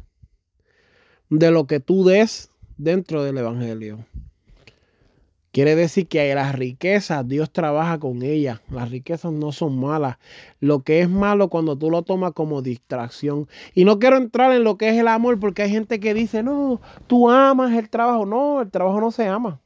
de 1.29 1.51
lo 1.51 1.67
que 1.67 1.79
tú 1.79 2.05
des 2.05 2.49
dentro 2.77 3.23
del 3.23 3.37
Evangelio. 3.37 4.05
Quiere 5.51 5.75
decir 5.75 6.07
que 6.07 6.33
las 6.33 6.55
riquezas, 6.55 7.27
Dios 7.27 7.51
trabaja 7.51 7.99
con 7.99 8.23
ellas. 8.23 8.61
Las 8.69 8.89
riquezas 8.89 9.33
no 9.33 9.51
son 9.51 9.77
malas. 9.77 10.17
Lo 10.61 10.83
que 10.83 11.01
es 11.01 11.09
malo 11.09 11.49
cuando 11.49 11.77
tú 11.77 11.91
lo 11.91 12.03
tomas 12.03 12.31
como 12.31 12.61
distracción. 12.61 13.49
Y 13.75 13.83
no 13.83 13.99
quiero 13.99 14.15
entrar 14.15 14.53
en 14.53 14.63
lo 14.63 14.77
que 14.77 14.89
es 14.89 14.97
el 14.97 15.09
amor 15.09 15.39
porque 15.41 15.63
hay 15.63 15.71
gente 15.71 15.99
que 15.99 16.13
dice, 16.13 16.41
no, 16.41 16.79
tú 17.07 17.29
amas 17.29 17.73
el 17.73 17.89
trabajo. 17.89 18.25
No, 18.25 18.61
el 18.61 18.71
trabajo 18.71 19.01
no 19.01 19.11
se 19.11 19.27
ama. 19.27 19.59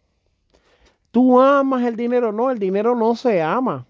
Tú 1.11 1.39
amas 1.39 1.83
el 1.83 1.95
dinero. 1.95 2.31
No, 2.31 2.49
el 2.49 2.57
dinero 2.57 2.95
no 2.95 3.15
se 3.15 3.43
ama. 3.43 3.85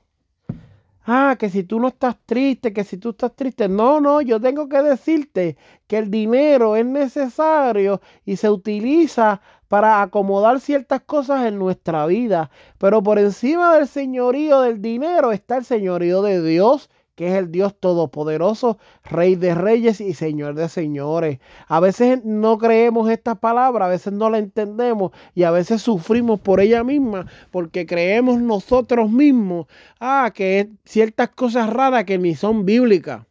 Ah, 1.08 1.36
que 1.39 1.49
si 1.49 1.63
tú 1.63 1.79
no 1.79 1.89
estás 1.89 2.17
triste, 2.25 2.73
que 2.73 2.84
si 2.84 2.97
tú 2.97 3.12
estás 3.12 3.36
triste. 3.36 3.69
No, 3.69 4.01
no, 4.01 4.21
yo 4.21 4.41
tengo 4.41 4.67
que 4.67 4.81
decirte 4.81 5.55
que 5.88 5.99
el 5.99 6.12
dinero 6.12 6.75
es 6.75 6.86
necesario 6.86 8.01
y 8.25 8.36
se 8.38 8.49
utiliza 8.49 9.39
para 9.75 10.01
acomodar 10.01 10.61
ciertas 10.61 11.01
cosas 11.01 11.45
en 11.45 11.59
nuestra 11.59 12.05
vida. 12.05 12.49
Pero 12.77 13.03
por 13.03 13.19
encima 13.19 13.75
del 13.75 13.89
señorío 13.89 14.61
del 14.61 14.81
dinero 14.81 15.33
está 15.33 15.57
el 15.57 15.65
señorío 15.65 16.21
de 16.21 16.41
Dios 16.41 16.89
que 17.15 17.27
es 17.27 17.33
el 17.33 17.51
Dios 17.51 17.75
todopoderoso, 17.77 18.77
Rey 19.03 19.35
de 19.35 19.53
reyes 19.53 19.99
y 19.99 20.13
Señor 20.13 20.55
de 20.55 20.69
señores. 20.69 21.39
A 21.67 21.81
veces 21.81 22.23
no 22.23 22.57
creemos 22.57 23.09
esta 23.09 23.35
palabra, 23.35 23.88
a 23.88 23.89
veces 23.89 24.13
no 24.13 24.29
la 24.29 24.38
entendemos 24.38 25.11
y 25.33 25.43
a 25.43 25.51
veces 25.51 25.81
sufrimos 25.81 26.39
por 26.39 26.61
ella 26.61 26.85
misma 26.85 27.27
porque 27.51 27.85
creemos 27.85 28.39
nosotros 28.39 29.11
mismos, 29.11 29.67
ah, 29.99 30.31
que 30.33 30.69
ciertas 30.85 31.29
cosas 31.31 31.69
raras 31.69 32.05
que 32.05 32.17
ni 32.17 32.33
son 32.33 32.63
bíblicas. 32.63 33.25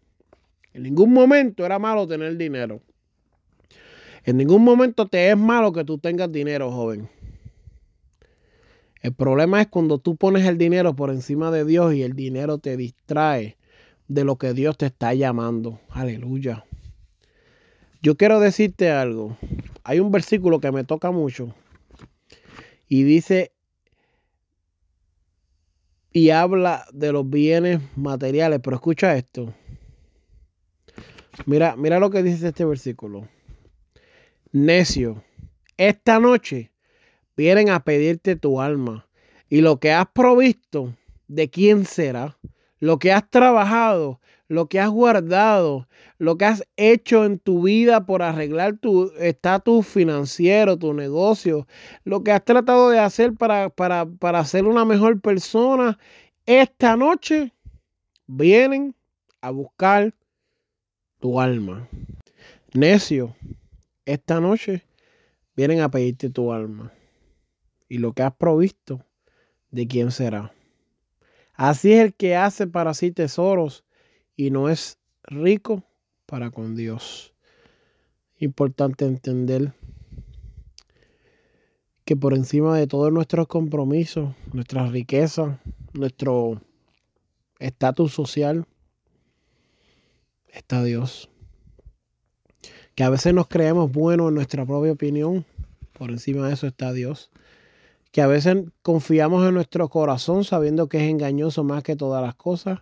En 0.75 0.83
ningún 0.83 1.11
momento 1.11 1.65
era 1.65 1.79
malo 1.79 2.07
tener 2.07 2.37
dinero. 2.37 2.83
En 4.27 4.39
ningún 4.39 4.65
momento 4.65 5.07
te 5.07 5.31
es 5.31 5.37
malo 5.37 5.73
que 5.73 5.85
tú 5.85 5.99
tengas 5.99 6.33
dinero, 6.33 6.73
joven. 6.73 7.09
El 9.03 9.13
problema 9.13 9.61
es 9.61 9.67
cuando 9.67 9.99
tú 9.99 10.17
pones 10.17 10.47
el 10.47 10.57
dinero 10.57 10.97
por 10.97 11.11
encima 11.11 11.51
de 11.51 11.67
Dios 11.67 11.93
y 11.93 12.03
el 12.03 12.15
dinero 12.15 12.57
te 12.57 12.79
distrae 12.79 13.59
de 14.09 14.25
lo 14.25 14.37
que 14.37 14.55
Dios 14.55 14.79
te 14.79 14.87
está 14.87 15.13
llamando. 15.13 15.79
Aleluya. 15.91 16.65
Yo 18.01 18.17
quiero 18.17 18.41
decirte 18.41 18.91
algo. 18.91 19.37
Hay 19.83 20.01
un 20.01 20.11
versículo 20.11 20.59
que 20.59 20.73
me 20.73 20.85
toca 20.85 21.11
mucho 21.11 21.55
y 22.89 23.03
dice 23.03 23.53
y 26.13 26.31
habla 26.31 26.87
de 26.95 27.13
los 27.13 27.29
bienes 27.29 27.81
materiales, 27.95 28.61
pero 28.63 28.77
escucha 28.77 29.17
esto. 29.17 29.53
Mira, 31.45 31.77
mira 31.77 31.99
lo 31.99 32.09
que 32.09 32.23
dice 32.23 32.49
este 32.49 32.65
versículo 32.65 33.29
necio, 34.55 35.21
esta 35.77 36.21
noche 36.21 36.71
vienen 37.37 37.71
a 37.71 37.81
pedirte 37.81 38.37
tu 38.37 38.61
alma 38.61 39.09
y 39.49 39.63
lo 39.63 39.81
que 39.81 39.91
has 39.91 40.07
provisto, 40.07 40.95
¿de 41.27 41.51
quién 41.51 41.85
será? 41.85 42.39
Lo 42.79 43.01
que 43.01 43.13
has 43.13 43.29
trabajado, 43.29 44.21
lo 44.47 44.69
que 44.69 44.79
has 44.79 44.91
guardado, 44.91 45.89
lo 46.19 46.39
que 46.39 46.45
has 46.45 46.65
hecho 46.77 47.25
en 47.25 47.41
tu 47.41 47.65
vida 47.65 48.07
por 48.07 48.23
arreglar 48.23 48.77
tu 48.77 49.11
estatus 49.19 49.89
financiero, 49.89 50.79
tu 50.79 50.95
negocio, 50.95 51.67
lo 52.05 52.23
que 52.23 52.31
has 52.31 52.45
tratado 52.45 52.91
de 52.91 53.01
hacer 53.01 53.35
para, 53.35 53.71
para, 53.71 54.07
para 54.07 54.45
ser 54.45 54.67
una 54.67 54.85
mejor 54.85 55.21
persona, 55.21 55.99
esta 56.47 56.97
noche 56.97 57.53
vienen 58.29 58.95
a 59.41 59.51
buscar 59.51 60.15
tu 61.19 61.41
alma. 61.41 61.89
Necio, 62.73 63.35
esta 64.07 64.41
noche 64.41 64.85
vienen 65.57 65.81
a 65.81 65.91
pedirte 65.91 66.31
tu 66.31 66.53
alma. 66.53 66.93
Y 67.89 67.99
lo 67.99 68.13
que 68.13 68.23
has 68.23 68.35
provisto, 68.35 69.05
¿de 69.71 69.87
quién 69.87 70.11
será? 70.11 70.53
Así 71.55 71.93
es 71.93 72.05
el 72.05 72.15
que 72.15 72.37
hace 72.37 72.67
para 72.67 72.95
sí 72.95 73.13
tesoros 73.13 73.85
y 74.37 74.51
no 74.51 74.69
es 74.69 74.99
rico 75.23 75.85
para 76.27 76.51
con 76.51 76.75
Dios. 76.75 77.35
Importante 78.39 79.05
entender 79.05 79.73
que 82.05 82.17
por 82.17 82.35
encima 82.35 82.77
de 82.77 82.87
todos 82.87 83.13
nuestros 83.13 83.47
compromisos, 83.47 84.35
nuestra 84.53 84.87
riqueza, 84.87 85.59
nuestro 85.93 86.61
estatus 87.61 88.13
social, 88.13 88.67
está 90.49 90.83
Dios. 90.83 91.31
Que 92.95 93.05
a 93.05 93.11
veces 93.11 93.35
nos 93.35 93.49
creemos 93.49 93.91
buenos 93.91 94.29
en 94.29 94.35
nuestra 94.35 94.65
propia 94.65 94.93
opinión, 94.93 95.45
por 95.93 96.11
encima 96.11 96.47
de 96.47 96.55
eso 96.55 96.67
está 96.67 96.93
Dios. 96.93 97.31
Que 98.13 98.23
a 98.23 98.27
veces 98.27 98.65
confiamos 98.83 99.47
en 99.47 99.55
nuestro 99.55 99.89
corazón 99.89 100.45
sabiendo 100.45 100.89
que 100.89 100.99
es 100.99 101.11
engañoso 101.11 101.65
más 101.65 101.83
que 101.83 101.97
todas 101.97 102.23
las 102.23 102.35
cosas, 102.37 102.81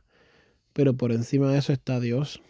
pero 0.72 0.94
por 0.94 1.12
encima 1.12 1.50
de 1.50 1.58
eso 1.58 1.72
está 1.72 2.00
Dios. 2.00 2.42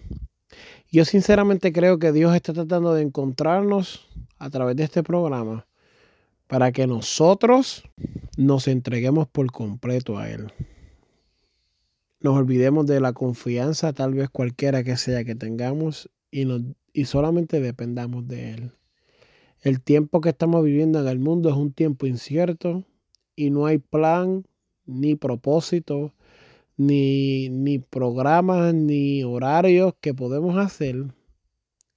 Yo 0.90 1.05
sinceramente 1.05 1.72
creo 1.72 1.98
que 1.98 2.12
Dios 2.12 2.35
está 2.35 2.53
tratando 2.53 2.94
de 2.94 3.03
encontrarnos 3.03 4.09
a 4.38 4.51
través 4.51 4.77
de 4.77 4.85
este 4.85 5.03
programa 5.03 5.66
para 6.48 6.72
que 6.72 6.87
nosotros 6.87 7.85
nos 8.37 8.68
entreguemos 8.68 9.27
por 9.29 9.51
completo 9.51 10.18
a 10.18 10.29
Él. 10.29 10.53
Nos 12.20 12.37
olvidemos 12.37 12.87
de 12.87 13.01
la 13.01 13.12
confianza, 13.12 13.92
tal 13.92 14.14
vez 14.14 14.29
cualquiera 14.29 14.85
que 14.85 14.96
sea 14.96 15.25
que 15.25 15.35
tengamos, 15.35 16.11
y, 16.31 16.44
y 16.92 17.07
solamente 17.07 17.61
dependamos 17.61 18.26
de 18.28 18.55
Él. 18.55 18.72
El 19.61 19.81
tiempo 19.81 20.20
que 20.20 20.31
estamos 20.31 20.64
viviendo 20.64 21.00
en 21.00 21.09
el 21.09 21.18
mundo 21.18 21.48
es 21.48 21.57
un 21.57 21.72
tiempo 21.72 22.07
incierto 22.07 22.85
y 23.37 23.50
no 23.50 23.66
hay 23.66 23.78
plan, 23.78 24.44
ni 24.87 25.14
propósito, 25.14 26.14
ni, 26.76 27.48
ni 27.48 27.78
programas, 27.78 28.74
ni 28.74 29.22
horarios 29.24 29.94
que 30.00 30.14
podemos 30.14 30.57
hacer 30.57 31.07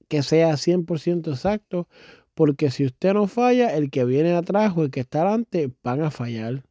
que 0.08 0.23
sea 0.23 0.53
100% 0.53 1.31
exacto 1.31 1.88
porque 2.34 2.69
si 2.69 2.86
usted 2.86 3.13
no 3.13 3.27
falla, 3.27 3.75
el 3.75 3.89
que 3.89 4.03
viene 4.03 4.34
atrás 4.34 4.73
o 4.75 4.84
el 4.84 4.91
que 4.91 4.99
está 5.01 5.21
adelante 5.21 5.71
van 5.84 6.01
a 6.01 6.12
fallar. 6.12 6.63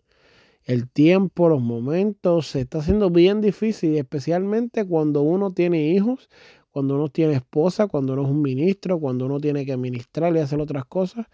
El 0.65 0.89
tiempo, 0.91 1.49
los 1.49 1.63
momentos, 1.63 2.49
se 2.49 2.61
está 2.61 2.79
haciendo 2.79 3.11
bien 3.11 3.41
difícil, 3.41 3.97
especialmente 3.97 4.87
cuando 4.87 5.23
uno 5.23 5.53
tiene 5.53 5.89
hijos, 5.89 6.29
cuando 6.75 6.97
uno 6.97 7.09
tiene 7.09 7.35
esposa, 7.35 7.87
cuando 7.87 8.15
uno 8.15 8.25
es 8.25 8.29
un 8.29 8.43
ministro, 8.43 8.99
cuando 8.99 9.27
uno 9.27 9.39
tiene 9.39 9.65
que 9.65 9.73
administrar 9.73 10.35
y 10.35 10.41
hacer 10.41 10.61
otras 10.61 10.85
cosas, 10.85 11.27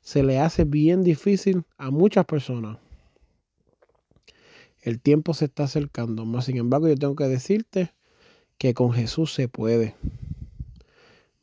se 0.00 0.24
le 0.24 0.40
hace 0.40 0.64
bien 0.64 1.04
difícil 1.04 1.62
a 1.76 1.90
muchas 1.92 2.26
personas. 2.26 2.78
El 4.82 5.00
tiempo 5.00 5.34
se 5.34 5.44
está 5.44 5.62
acercando, 5.62 6.24
más 6.24 6.46
sin 6.46 6.56
embargo 6.56 6.88
yo 6.88 6.96
tengo 6.96 7.14
que 7.14 7.28
decirte 7.28 7.94
que 8.58 8.74
con 8.74 8.92
Jesús 8.92 9.32
se 9.32 9.46
puede. 9.48 9.94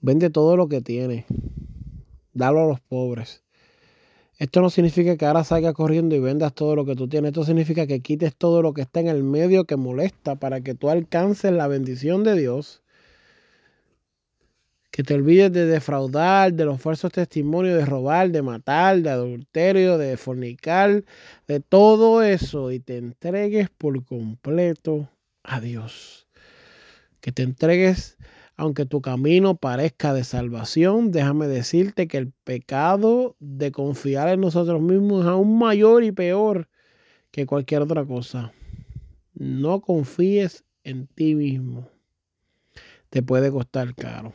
Vende 0.01 0.29
todo 0.29 0.57
lo 0.57 0.67
que 0.67 0.81
tiene 0.81 1.25
dalo 2.33 2.61
a 2.61 2.67
los 2.67 2.81
pobres. 2.81 3.41
Esto 4.37 4.61
no 4.61 4.69
significa 4.69 5.15
que 5.15 5.25
ahora 5.25 5.45
salgas 5.45 5.73
corriendo 5.73 6.13
y 6.13 6.19
vendas 6.19 6.53
todo 6.53 6.75
lo 6.75 6.85
que 6.85 6.95
tú 6.95 7.07
tienes. 7.07 7.29
Esto 7.29 7.45
significa 7.45 7.87
que 7.87 8.01
quites 8.01 8.35
todo 8.35 8.61
lo 8.61 8.73
que 8.73 8.81
está 8.81 8.99
en 8.99 9.07
el 9.07 9.23
medio 9.23 9.63
que 9.63 9.77
molesta 9.77 10.35
para 10.35 10.59
que 10.59 10.75
tú 10.75 10.89
alcances 10.89 11.53
la 11.53 11.69
bendición 11.69 12.25
de 12.25 12.35
Dios. 12.35 12.83
Que 14.95 15.03
te 15.03 15.13
olvides 15.13 15.51
de 15.51 15.65
defraudar, 15.65 16.53
de 16.53 16.63
los 16.63 16.81
falsos 16.81 17.11
testimonios, 17.11 17.77
de 17.77 17.85
robar, 17.85 18.29
de 18.29 18.41
matar, 18.41 19.01
de 19.01 19.09
adulterio, 19.09 19.97
de 19.97 20.15
fornicar, 20.15 21.03
de 21.49 21.59
todo 21.59 22.23
eso 22.23 22.71
y 22.71 22.79
te 22.79 22.95
entregues 22.95 23.69
por 23.69 24.05
completo 24.05 25.09
a 25.43 25.59
Dios. 25.59 26.29
Que 27.19 27.33
te 27.33 27.43
entregues 27.43 28.17
aunque 28.55 28.85
tu 28.85 29.01
camino 29.01 29.57
parezca 29.57 30.13
de 30.13 30.23
salvación, 30.23 31.11
déjame 31.11 31.47
decirte 31.47 32.07
que 32.07 32.17
el 32.17 32.31
pecado 32.45 33.35
de 33.41 33.73
confiar 33.73 34.29
en 34.29 34.39
nosotros 34.39 34.81
mismos 34.81 35.25
es 35.25 35.27
aún 35.27 35.59
mayor 35.59 36.05
y 36.05 36.13
peor 36.13 36.69
que 37.31 37.45
cualquier 37.45 37.81
otra 37.81 38.05
cosa. 38.05 38.53
No 39.33 39.81
confíes 39.81 40.63
en 40.85 41.07
ti 41.07 41.35
mismo. 41.35 41.89
Te 43.09 43.21
puede 43.21 43.51
costar 43.51 43.93
caro. 43.93 44.33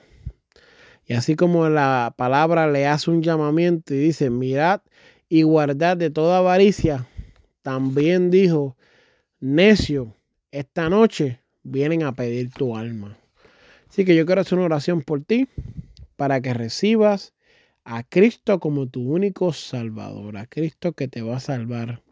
Y 1.11 1.15
así 1.15 1.35
como 1.35 1.69
la 1.69 2.15
palabra 2.17 2.71
le 2.71 2.87
hace 2.87 3.11
un 3.11 3.21
llamamiento 3.21 3.93
y 3.93 3.99
dice, 3.99 4.31
mirad 4.31 4.81
y 5.29 5.43
guardad 5.43 5.97
de 5.97 6.09
toda 6.09 6.39
avaricia, 6.39 7.09
también 7.63 8.31
dijo, 8.31 8.77
necio, 9.41 10.15
esta 10.53 10.89
noche 10.89 11.41
vienen 11.65 12.05
a 12.05 12.13
pedir 12.15 12.53
tu 12.53 12.77
alma. 12.77 13.19
Así 13.89 14.05
que 14.05 14.15
yo 14.15 14.25
quiero 14.25 14.43
hacer 14.43 14.57
una 14.57 14.67
oración 14.67 15.03
por 15.03 15.25
ti 15.25 15.49
para 16.15 16.41
que 16.41 16.55
recibas 16.55 17.35
a 17.83 18.05
Cristo 18.05 18.61
como 18.61 18.87
tu 18.87 19.03
único 19.03 19.53
Salvador, 19.53 20.37
a 20.37 20.47
Cristo 20.47 20.93
que 20.93 21.09
te 21.09 21.23
va 21.23 21.39
a 21.39 21.41
salvar. 21.41 22.05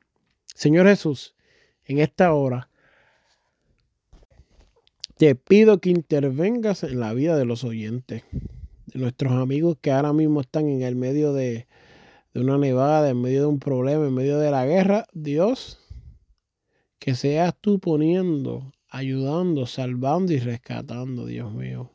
Señor 0.57 0.89
Jesús, 0.89 1.37
en 1.85 2.01
esta 2.01 2.33
hora 2.33 2.69
te 5.19 5.37
pido 5.37 5.81
que 5.81 5.91
intervengas 5.91 6.83
en 6.83 6.99
la 6.99 7.15
vida 7.15 7.37
de 7.37 7.45
los 7.45 7.63
oyentes, 7.63 8.25
de 8.93 9.01
nuestros 9.01 9.33
amigos 9.33 9.77
que 9.81 9.91
ahora 9.91 10.13
mismo 10.13 10.41
están 10.41 10.69
en 10.69 10.83
el 10.83 10.97
medio 10.97 11.33
de, 11.33 11.67
de 12.35 12.41
una 12.41 12.59
nevada, 12.59 13.09
en 13.11 13.21
medio 13.21 13.43
de 13.43 13.47
un 13.47 13.59
problema, 13.59 14.07
en 14.07 14.15
medio 14.15 14.39
de 14.39 14.51
la 14.51 14.67
guerra. 14.67 15.07
Dios, 15.13 15.79
que 16.99 17.15
seas 17.15 17.55
tú 17.61 17.79
poniendo 17.79 18.73
ayudando, 18.89 19.67
salvando 19.67 20.33
y 20.33 20.39
rescatando, 20.39 21.27
Dios 21.27 21.53
mío. 21.53 21.93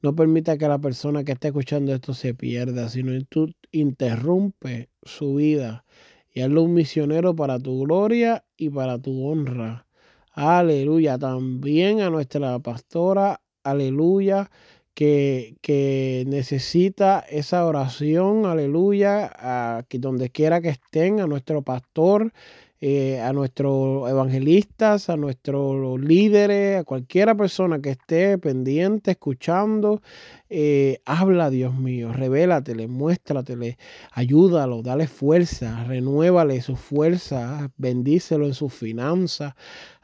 No 0.00 0.14
permita 0.14 0.58
que 0.58 0.68
la 0.68 0.78
persona 0.78 1.24
que 1.24 1.32
esté 1.32 1.48
escuchando 1.48 1.92
esto 1.92 2.14
se 2.14 2.34
pierda, 2.34 2.88
sino 2.88 3.12
tú 3.24 3.52
interrumpe 3.72 4.90
su 5.02 5.34
vida 5.34 5.84
y 6.32 6.42
hazlo 6.42 6.62
un 6.62 6.74
misionero 6.74 7.34
para 7.34 7.58
tu 7.58 7.84
gloria 7.84 8.44
y 8.56 8.70
para 8.70 8.98
tu 8.98 9.26
honra. 9.26 9.86
Aleluya. 10.32 11.18
También 11.18 12.00
a 12.00 12.10
nuestra 12.10 12.58
pastora, 12.60 13.40
aleluya, 13.64 14.50
que, 14.98 15.54
que 15.62 16.24
necesita 16.26 17.20
esa 17.30 17.64
oración, 17.64 18.46
aleluya, 18.46 19.30
a 19.32 19.84
que 19.88 20.00
donde 20.00 20.30
quiera 20.30 20.60
que 20.60 20.70
estén, 20.70 21.20
a 21.20 21.28
nuestro 21.28 21.62
pastor 21.62 22.32
eh, 22.80 23.20
a 23.20 23.32
nuestros 23.32 24.08
evangelistas, 24.08 25.10
a 25.10 25.16
nuestros 25.16 26.00
líderes, 26.00 26.80
a 26.80 26.84
cualquiera 26.84 27.34
persona 27.34 27.80
que 27.80 27.90
esté 27.90 28.38
pendiente, 28.38 29.10
escuchando, 29.10 30.00
eh, 30.48 31.00
habla, 31.04 31.50
Dios 31.50 31.74
mío, 31.74 32.12
revélatele, 32.12 32.86
muéstratele, 32.86 33.78
ayúdalo, 34.12 34.82
dale 34.82 35.08
fuerza, 35.08 35.82
renuévale 35.84 36.60
su 36.60 36.76
fuerza, 36.76 37.72
bendícelo 37.78 38.46
en 38.46 38.54
sus 38.54 38.72
finanzas, 38.72 39.54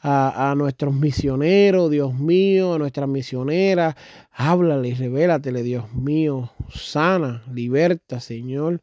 a, 0.01 0.51
a, 0.51 0.55
nuestros 0.57 0.95
misioneros, 0.95 1.93
Dios 1.93 2.13
mío, 2.13 2.75
a 2.75 2.79
nuestras 2.79 3.09
misioneras, 3.09 3.95
háblale 4.33 4.89
y 4.89 4.95
revélatele, 4.95 5.63
Dios 5.63 5.95
mío, 5.95 6.51
sana, 6.75 7.45
liberta, 7.53 8.19
Señor. 8.19 8.81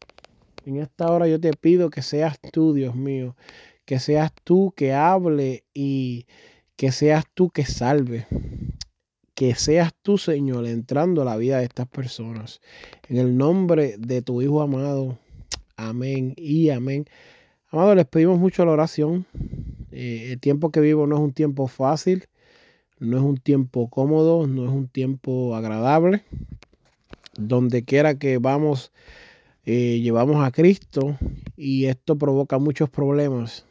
En 0.65 0.77
esta 0.77 1.12
hora 1.12 1.27
yo 1.27 1.39
te 1.39 1.51
pido 1.54 1.89
que 1.89 2.04
seas 2.04 2.39
tú, 2.51 2.73
Dios 2.73 2.95
mío, 2.95 3.36
que 3.91 3.99
seas 3.99 4.32
tú 4.45 4.73
que 4.73 4.93
hable 4.93 5.65
y 5.73 6.25
que 6.77 6.93
seas 6.93 7.25
tú 7.34 7.49
que 7.49 7.65
salve. 7.65 8.25
Que 9.36 9.54
seas 9.54 9.91
tú, 10.01 10.17
Señor, 10.17 10.65
entrando 10.65 11.21
a 11.21 11.25
la 11.25 11.36
vida 11.36 11.58
de 11.58 11.65
estas 11.65 11.89
personas. 11.89 12.62
En 13.10 13.17
el 13.17 13.36
nombre 13.36 13.97
de 13.97 14.21
tu 14.21 14.41
Hijo 14.41 14.62
amado. 14.62 15.19
Amén 15.75 16.36
y 16.38 16.69
amén. 16.69 17.04
Amado, 17.69 17.93
les 17.93 18.06
pedimos 18.06 18.39
mucho 18.39 18.63
la 18.63 18.71
oración. 18.71 19.25
Eh, 19.91 20.30
el 20.32 20.39
tiempo 20.39 20.71
que 20.71 20.80
vivo 20.80 21.06
no 21.06 21.17
es 21.17 21.21
un 21.21 21.34
tiempo 21.34 21.67
fácil, 21.67 22.30
no 22.97 23.17
es 23.17 23.23
un 23.23 23.36
tiempo 23.36 23.89
cómodo, 23.89 24.47
no 24.47 24.63
es 24.63 24.71
un 24.71 24.88
tiempo 24.88 25.54
agradable. 25.54 26.23
Donde 27.36 27.84
quiera 27.84 28.17
que 28.17 28.38
vamos, 28.38 28.93
eh, 29.72 30.02
llevamos 30.02 30.46
a 30.46 30.52
Cristo 30.52 31.16
y 31.56 31.86
esto 31.86 32.18
provoca 32.18 32.60
muchos 32.60 32.90
problemas. 32.90 33.66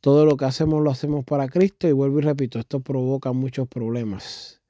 Todo 0.00 0.26
lo 0.26 0.36
que 0.36 0.44
hacemos 0.44 0.82
lo 0.82 0.90
hacemos 0.90 1.24
para 1.24 1.48
Cristo 1.48 1.88
y 1.88 1.92
vuelvo 1.92 2.18
y 2.18 2.22
repito, 2.22 2.58
esto 2.58 2.80
provoca 2.80 3.32
muchos 3.32 3.66
problemas. 3.68 4.60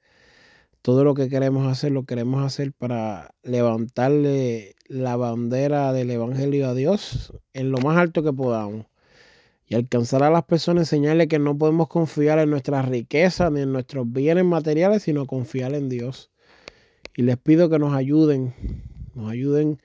Todo 0.81 1.03
lo 1.03 1.15
que 1.15 1.29
queremos 1.29 1.67
hacer 1.67 1.91
lo 1.91 2.05
queremos 2.05 2.45
hacer 2.45 2.73
para 2.73 3.35
levantarle 3.43 4.77
la 4.87 5.17
bandera 5.17 5.93
del 5.93 6.11
Evangelio 6.13 6.69
a 6.69 6.75
Dios 6.75 7.33
en 7.53 7.73
lo 7.73 7.79
más 7.79 7.99
alto 7.99 8.23
que 8.23 8.33
podamos 8.33 8.87
y 9.67 9.75
alcanzar 9.75 10.23
a 10.23 10.31
las 10.31 10.45
personas, 10.45 10.93
enseñarles 10.93 11.27
que 11.27 11.39
no 11.39 11.59
podemos 11.59 11.89
confiar 11.89 12.39
en 12.39 12.51
nuestras 12.51 12.89
riquezas 12.89 13.51
ni 13.51 13.61
en 13.63 13.73
nuestros 13.73 14.11
bienes 14.11 14.45
materiales, 14.45 15.03
sino 15.03 15.27
confiar 15.27 15.75
en 15.75 15.89
Dios. 15.89 16.31
Y 17.17 17.23
les 17.23 17.37
pido 17.39 17.69
que 17.69 17.79
nos 17.81 17.93
ayuden, 17.93 18.55
nos 19.15 19.31
ayuden 19.31 19.79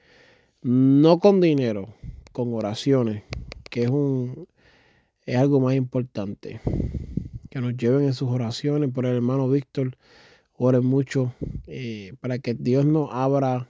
no 0.63 1.19
con 1.19 1.41
dinero, 1.41 1.93
con 2.31 2.53
oraciones, 2.53 3.23
que 3.69 3.83
es 3.83 3.89
un 3.89 4.47
es 5.25 5.37
algo 5.37 5.59
más 5.59 5.75
importante. 5.75 6.59
Que 7.49 7.61
nos 7.61 7.77
lleven 7.77 8.05
en 8.05 8.13
sus 8.13 8.29
oraciones 8.29 8.91
por 8.91 9.05
el 9.05 9.15
hermano 9.15 9.49
Víctor. 9.49 9.97
Oren 10.55 10.85
mucho 10.85 11.33
eh, 11.67 12.13
para 12.19 12.39
que 12.39 12.53
Dios 12.53 12.85
nos 12.85 13.09
abra 13.11 13.67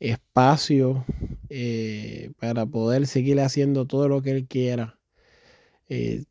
espacio 0.00 1.04
eh, 1.48 2.30
para 2.38 2.66
poder 2.66 3.06
seguir 3.06 3.40
haciendo 3.40 3.86
todo 3.86 4.08
lo 4.08 4.22
que 4.22 4.30
Él 4.30 4.46
quiera. 4.46 4.98
Eh, 5.88 6.24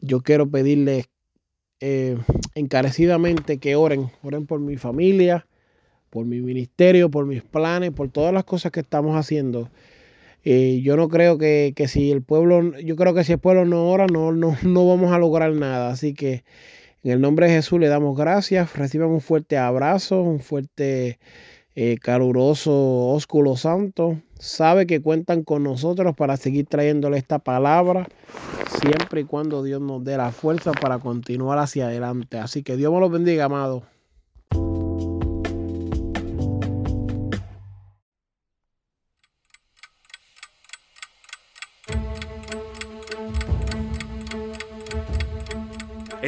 yo 0.00 0.22
quiero 0.22 0.50
pedirles 0.50 1.06
encarecidamente 2.54 3.58
que 3.58 3.74
oren, 3.74 4.10
oren 4.22 4.46
por 4.46 4.60
mi 4.60 4.76
familia, 4.76 5.46
por 6.10 6.26
mi 6.26 6.40
ministerio, 6.40 7.10
por 7.10 7.26
mis 7.26 7.42
planes, 7.42 7.92
por 7.92 8.10
todas 8.10 8.34
las 8.34 8.44
cosas 8.44 8.72
que 8.72 8.80
estamos 8.80 9.16
haciendo. 9.16 9.70
yo 10.44 10.96
no 10.96 11.08
creo 11.08 11.38
que, 11.38 11.72
que, 11.76 11.88
si 11.88 12.10
el 12.10 12.22
pueblo, 12.22 12.78
yo 12.78 12.96
creo 12.96 13.14
que 13.14 13.24
si 13.24 13.32
el 13.32 13.38
pueblo 13.38 13.64
no 13.64 13.90
ora, 13.90 14.06
no, 14.06 14.32
no, 14.32 14.56
no 14.62 14.88
vamos 14.88 15.12
a 15.12 15.18
lograr 15.18 15.52
nada. 15.52 15.90
Así 15.90 16.14
que 16.14 16.44
en 17.02 17.12
el 17.12 17.20
nombre 17.20 17.46
de 17.46 17.54
Jesús 17.54 17.80
le 17.80 17.88
damos 17.88 18.16
gracias. 18.16 18.76
Reciban 18.76 19.08
un 19.10 19.20
fuerte 19.20 19.56
abrazo, 19.56 20.22
un 20.22 20.40
fuerte 20.40 21.18
eh, 21.74 21.96
caluroso 21.98 22.72
ósculo 22.72 23.56
santo. 23.56 24.18
Sabe 24.38 24.86
que 24.86 25.00
cuentan 25.00 25.44
con 25.44 25.62
nosotros 25.62 26.14
para 26.16 26.36
seguir 26.36 26.66
trayéndole 26.66 27.16
esta 27.18 27.38
palabra, 27.38 28.08
siempre 28.82 29.22
y 29.22 29.24
cuando 29.24 29.62
Dios 29.62 29.80
nos 29.80 30.04
dé 30.04 30.16
la 30.16 30.32
fuerza 30.32 30.72
para 30.72 30.98
continuar 30.98 31.58
hacia 31.58 31.86
adelante. 31.86 32.38
Así 32.38 32.62
que 32.62 32.76
Dios 32.76 32.92
me 32.92 33.00
los 33.00 33.10
bendiga, 33.10 33.44
amado. 33.44 33.99